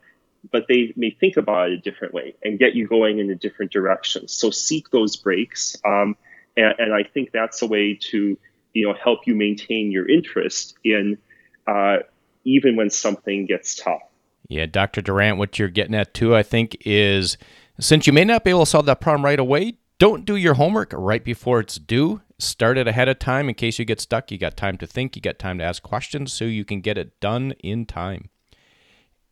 but 0.51 0.67
they 0.69 0.93
may 0.97 1.11
think 1.11 1.37
about 1.37 1.71
it 1.71 1.75
a 1.75 1.77
different 1.79 2.15
way 2.15 2.35
and 2.43 2.59
get 2.59 2.75
you 2.75 2.87
going 2.87 3.19
in 3.19 3.31
a 3.31 3.35
different 3.35 3.73
direction. 3.73 4.29
So 4.29 4.51
seek 4.51 4.91
those 4.91 5.17
breaks, 5.17 5.77
um, 5.85 6.17
and, 6.57 6.75
and, 6.79 6.95
I 6.95 7.03
think 7.03 7.33
that's 7.33 7.63
a 7.63 7.67
way 7.67 7.99
to 8.11 8.39
you 8.73 8.87
know 8.87 8.95
help 8.95 9.27
you 9.27 9.35
maintain 9.35 9.91
your 9.91 10.09
interest 10.09 10.77
in 10.85 11.19
uh, 11.67 11.99
even 12.45 12.77
when 12.77 12.91
something 12.91 13.47
gets 13.47 13.75
tough. 13.75 14.03
Yeah, 14.49 14.67
Dr. 14.67 15.01
Durant, 15.01 15.39
what 15.39 15.59
you're 15.59 15.69
getting 15.69 15.95
at 15.95 16.13
too, 16.13 16.37
I 16.37 16.43
think, 16.43 16.77
is 16.85 17.39
since 17.81 18.07
you 18.07 18.13
may 18.13 18.25
not 18.25 18.45
be 18.45 18.51
able 18.51 18.65
to 18.65 18.71
solve 18.71 18.87
that 18.87 19.01
problem 19.01 19.25
right 19.25 19.41
away, 19.41 19.79
Don't 19.99 20.25
do 20.25 20.35
your 20.37 20.55
homework 20.55 20.93
right 20.93 21.25
before 21.25 21.61
it's 21.61 21.77
due. 21.77 22.21
Start 22.39 22.77
it 22.79 22.89
ahead 22.89 23.09
of 23.09 23.21
time 23.21 23.49
in 23.49 23.55
case 23.55 23.79
you 23.79 23.85
get 23.85 24.01
stuck. 24.01 24.31
You 24.31 24.39
got 24.39 24.57
time 24.57 24.77
to 24.79 24.87
think, 24.87 25.15
you 25.15 25.23
got 25.23 25.39
time 25.39 25.59
to 25.59 25.65
ask 25.65 25.83
questions 25.83 26.33
so 26.33 26.45
you 26.45 26.65
can 26.65 26.81
get 26.81 26.99
it 26.99 27.21
done 27.21 27.53
in 27.63 27.87
time. 27.87 28.29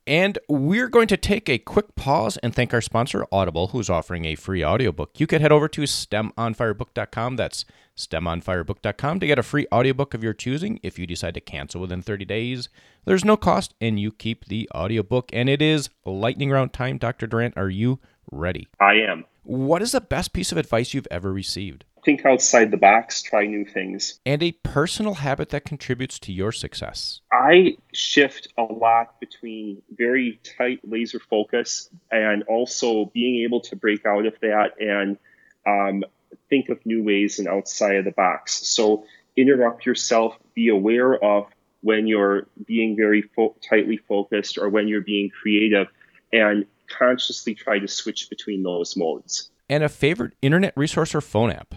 And 0.06 0.38
we're 0.48 0.88
going 0.88 1.06
to 1.08 1.16
take 1.16 1.48
a 1.48 1.58
quick 1.58 1.94
pause 1.94 2.36
and 2.38 2.54
thank 2.54 2.74
our 2.74 2.80
sponsor, 2.80 3.24
Audible, 3.30 3.68
who's 3.68 3.88
offering 3.88 4.24
a 4.24 4.34
free 4.34 4.64
audiobook. 4.64 5.20
You 5.20 5.28
can 5.28 5.40
head 5.40 5.52
over 5.52 5.68
to 5.68 5.82
stemonfirebook.com. 5.82 7.36
That's 7.36 7.64
stemonfirebook.com 7.96 9.20
to 9.20 9.26
get 9.26 9.38
a 9.38 9.44
free 9.44 9.66
audiobook 9.72 10.14
of 10.14 10.24
your 10.24 10.34
choosing. 10.34 10.80
If 10.82 10.98
you 10.98 11.06
decide 11.06 11.34
to 11.34 11.40
cancel 11.40 11.80
within 11.80 12.02
30 12.02 12.24
days, 12.24 12.68
there's 13.04 13.24
no 13.24 13.36
cost 13.36 13.74
and 13.80 14.00
you 14.00 14.10
keep 14.10 14.46
the 14.46 14.68
audiobook. 14.74 15.30
And 15.32 15.48
it 15.48 15.62
is 15.62 15.90
lightning 16.04 16.50
round 16.50 16.72
time. 16.72 16.98
Dr. 16.98 17.28
Durant, 17.28 17.56
are 17.56 17.70
you 17.70 18.00
ready? 18.30 18.66
I 18.80 18.94
am. 18.94 19.24
What 19.44 19.82
is 19.82 19.92
the 19.92 20.00
best 20.00 20.32
piece 20.32 20.50
of 20.50 20.58
advice 20.58 20.94
you've 20.94 21.08
ever 21.10 21.32
received? 21.32 21.84
Think 22.04 22.24
outside 22.26 22.70
the 22.72 22.76
box, 22.76 23.22
try 23.22 23.46
new 23.46 23.64
things. 23.64 24.18
And 24.26 24.42
a 24.42 24.52
personal 24.52 25.14
habit 25.14 25.50
that 25.50 25.64
contributes 25.64 26.18
to 26.20 26.32
your 26.32 26.50
success. 26.50 27.20
I 27.32 27.76
shift 27.92 28.48
a 28.58 28.64
lot 28.64 29.20
between 29.20 29.82
very 29.96 30.40
tight 30.58 30.80
laser 30.82 31.20
focus 31.20 31.88
and 32.10 32.42
also 32.44 33.04
being 33.06 33.44
able 33.44 33.60
to 33.62 33.76
break 33.76 34.04
out 34.04 34.26
of 34.26 34.34
that 34.40 34.80
and 34.80 35.16
um, 35.64 36.02
think 36.50 36.70
of 36.70 36.84
new 36.84 37.04
ways 37.04 37.38
and 37.38 37.46
outside 37.46 37.96
of 37.96 38.04
the 38.04 38.10
box. 38.10 38.66
So 38.66 39.04
interrupt 39.36 39.86
yourself, 39.86 40.36
be 40.54 40.68
aware 40.68 41.14
of 41.14 41.46
when 41.82 42.06
you're 42.06 42.46
being 42.66 42.96
very 42.96 43.22
fo- 43.22 43.56
tightly 43.68 43.96
focused 43.96 44.58
or 44.58 44.68
when 44.68 44.88
you're 44.88 45.02
being 45.02 45.30
creative, 45.30 45.88
and 46.32 46.66
consciously 46.88 47.54
try 47.54 47.78
to 47.78 47.88
switch 47.88 48.28
between 48.28 48.62
those 48.62 48.96
modes. 48.96 49.50
And 49.68 49.82
a 49.82 49.88
favorite 49.88 50.34
internet 50.42 50.72
resource 50.76 51.14
or 51.14 51.20
phone 51.20 51.50
app? 51.50 51.74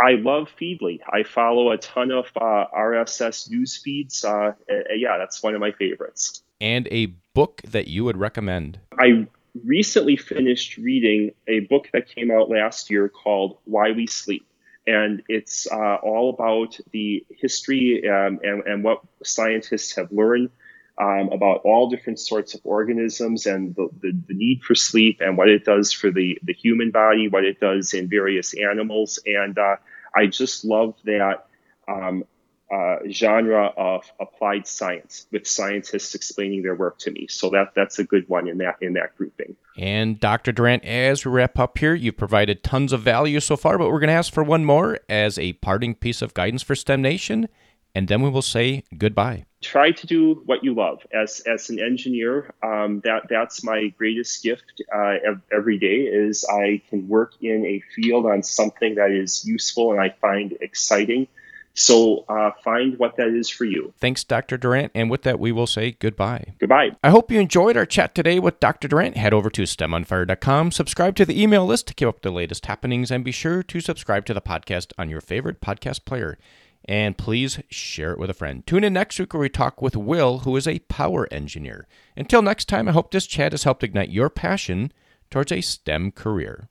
I 0.00 0.12
love 0.12 0.48
Feedly. 0.60 1.00
I 1.10 1.22
follow 1.22 1.70
a 1.70 1.78
ton 1.78 2.10
of 2.10 2.26
uh, 2.36 2.66
RSS 2.76 3.50
news 3.50 3.76
feeds. 3.76 4.24
Uh, 4.24 4.52
yeah, 4.94 5.16
that's 5.18 5.42
one 5.42 5.54
of 5.54 5.60
my 5.60 5.72
favorites. 5.72 6.42
And 6.60 6.88
a 6.90 7.06
book 7.34 7.62
that 7.68 7.88
you 7.88 8.04
would 8.04 8.16
recommend? 8.16 8.78
I 8.98 9.26
recently 9.64 10.16
finished 10.16 10.76
reading 10.76 11.32
a 11.48 11.60
book 11.60 11.88
that 11.92 12.08
came 12.08 12.30
out 12.30 12.50
last 12.50 12.90
year 12.90 13.08
called 13.08 13.58
Why 13.64 13.92
We 13.92 14.06
Sleep. 14.06 14.46
And 14.86 15.22
it's 15.28 15.66
uh, 15.70 15.96
all 15.96 16.30
about 16.30 16.78
the 16.92 17.26
history 17.30 18.08
um, 18.08 18.38
and, 18.42 18.62
and 18.66 18.84
what 18.84 19.00
scientists 19.24 19.96
have 19.96 20.12
learned 20.12 20.50
um, 20.98 21.30
about 21.30 21.60
all 21.64 21.90
different 21.90 22.18
sorts 22.18 22.54
of 22.54 22.60
organisms 22.64 23.46
and 23.46 23.74
the, 23.74 23.88
the, 24.00 24.12
the, 24.28 24.34
need 24.34 24.62
for 24.62 24.74
sleep 24.74 25.20
and 25.20 25.36
what 25.36 25.48
it 25.48 25.64
does 25.64 25.92
for 25.92 26.10
the, 26.10 26.38
the 26.42 26.54
human 26.54 26.90
body, 26.90 27.28
what 27.28 27.44
it 27.44 27.60
does 27.60 27.92
in 27.92 28.08
various 28.08 28.54
animals. 28.54 29.18
And 29.26 29.58
uh, 29.58 29.76
I 30.14 30.26
just 30.26 30.64
love 30.64 30.94
that 31.04 31.46
um, 31.86 32.24
uh, 32.72 32.96
genre 33.10 33.66
of 33.76 34.10
applied 34.18 34.66
science 34.66 35.26
with 35.30 35.46
scientists 35.46 36.14
explaining 36.14 36.62
their 36.62 36.74
work 36.74 36.98
to 36.98 37.10
me. 37.10 37.26
So 37.28 37.50
that 37.50 37.74
that's 37.76 37.98
a 37.98 38.04
good 38.04 38.28
one 38.28 38.48
in 38.48 38.58
that 38.58 38.76
in 38.80 38.94
that 38.94 39.16
grouping. 39.16 39.54
And 39.76 40.18
Dr. 40.18 40.50
Durant, 40.50 40.84
as 40.84 41.24
we 41.24 41.30
wrap 41.30 41.58
up 41.58 41.78
here, 41.78 41.94
you've 41.94 42.16
provided 42.16 42.64
tons 42.64 42.92
of 42.92 43.02
value 43.02 43.38
so 43.40 43.56
far, 43.56 43.78
but 43.78 43.90
we're 43.90 44.00
going 44.00 44.08
to 44.08 44.14
ask 44.14 44.32
for 44.32 44.42
one 44.42 44.64
more 44.64 44.98
as 45.08 45.38
a 45.38 45.52
parting 45.54 45.94
piece 45.94 46.22
of 46.22 46.34
guidance 46.34 46.62
for 46.62 46.74
STEM 46.74 47.02
Nation 47.02 47.48
and 47.96 48.08
then 48.08 48.20
we 48.20 48.28
will 48.28 48.42
say 48.42 48.84
goodbye. 48.98 49.46
Try 49.62 49.90
to 49.90 50.06
do 50.06 50.42
what 50.44 50.62
you 50.62 50.74
love. 50.74 51.00
As 51.14 51.40
as 51.46 51.70
an 51.70 51.80
engineer, 51.80 52.52
um, 52.62 53.00
that 53.04 53.22
that's 53.30 53.64
my 53.64 53.88
greatest 53.96 54.42
gift 54.42 54.82
uh, 54.94 55.14
every 55.50 55.78
day. 55.78 56.02
Is 56.02 56.44
I 56.44 56.82
can 56.90 57.08
work 57.08 57.32
in 57.40 57.64
a 57.64 57.82
field 57.94 58.26
on 58.26 58.42
something 58.42 58.96
that 58.96 59.10
is 59.10 59.46
useful 59.46 59.92
and 59.92 60.00
I 60.00 60.10
find 60.20 60.52
exciting. 60.60 61.26
So 61.72 62.24
uh, 62.28 62.52
find 62.64 62.98
what 62.98 63.16
that 63.16 63.28
is 63.28 63.50
for 63.50 63.64
you. 63.64 63.92
Thanks, 63.98 64.24
Dr. 64.24 64.56
Durant. 64.56 64.92
And 64.94 65.10
with 65.10 65.22
that, 65.22 65.38
we 65.38 65.52
will 65.52 65.66
say 65.66 65.92
goodbye. 65.92 66.54
Goodbye. 66.58 66.92
I 67.04 67.10
hope 67.10 67.30
you 67.30 67.38
enjoyed 67.38 67.76
our 67.76 67.84
chat 67.84 68.14
today 68.14 68.38
with 68.38 68.60
Dr. 68.60 68.88
Durant. 68.88 69.18
Head 69.18 69.34
over 69.34 69.50
to 69.50 69.62
STEMonfire.com, 69.62 70.72
subscribe 70.72 71.16
to 71.16 71.26
the 71.26 71.40
email 71.42 71.66
list 71.66 71.86
to 71.88 71.94
keep 71.94 72.08
up 72.08 72.22
the 72.22 72.30
latest 72.30 72.64
happenings, 72.64 73.10
and 73.10 73.22
be 73.22 73.32
sure 73.32 73.62
to 73.62 73.80
subscribe 73.80 74.24
to 74.24 74.32
the 74.32 74.40
podcast 74.40 74.92
on 74.96 75.10
your 75.10 75.20
favorite 75.20 75.60
podcast 75.60 76.06
player 76.06 76.38
and 76.86 77.18
please 77.18 77.60
share 77.68 78.12
it 78.12 78.18
with 78.18 78.30
a 78.30 78.34
friend. 78.34 78.66
Tune 78.66 78.84
in 78.84 78.92
next 78.92 79.18
week 79.18 79.34
where 79.34 79.40
we 79.40 79.48
talk 79.48 79.82
with 79.82 79.96
Will, 79.96 80.40
who 80.40 80.56
is 80.56 80.68
a 80.68 80.78
power 80.80 81.28
engineer. 81.30 81.86
Until 82.16 82.42
next 82.42 82.66
time, 82.66 82.88
I 82.88 82.92
hope 82.92 83.10
this 83.10 83.26
chat 83.26 83.52
has 83.52 83.64
helped 83.64 83.82
ignite 83.82 84.10
your 84.10 84.30
passion 84.30 84.92
towards 85.30 85.52
a 85.52 85.60
STEM 85.60 86.12
career. 86.12 86.68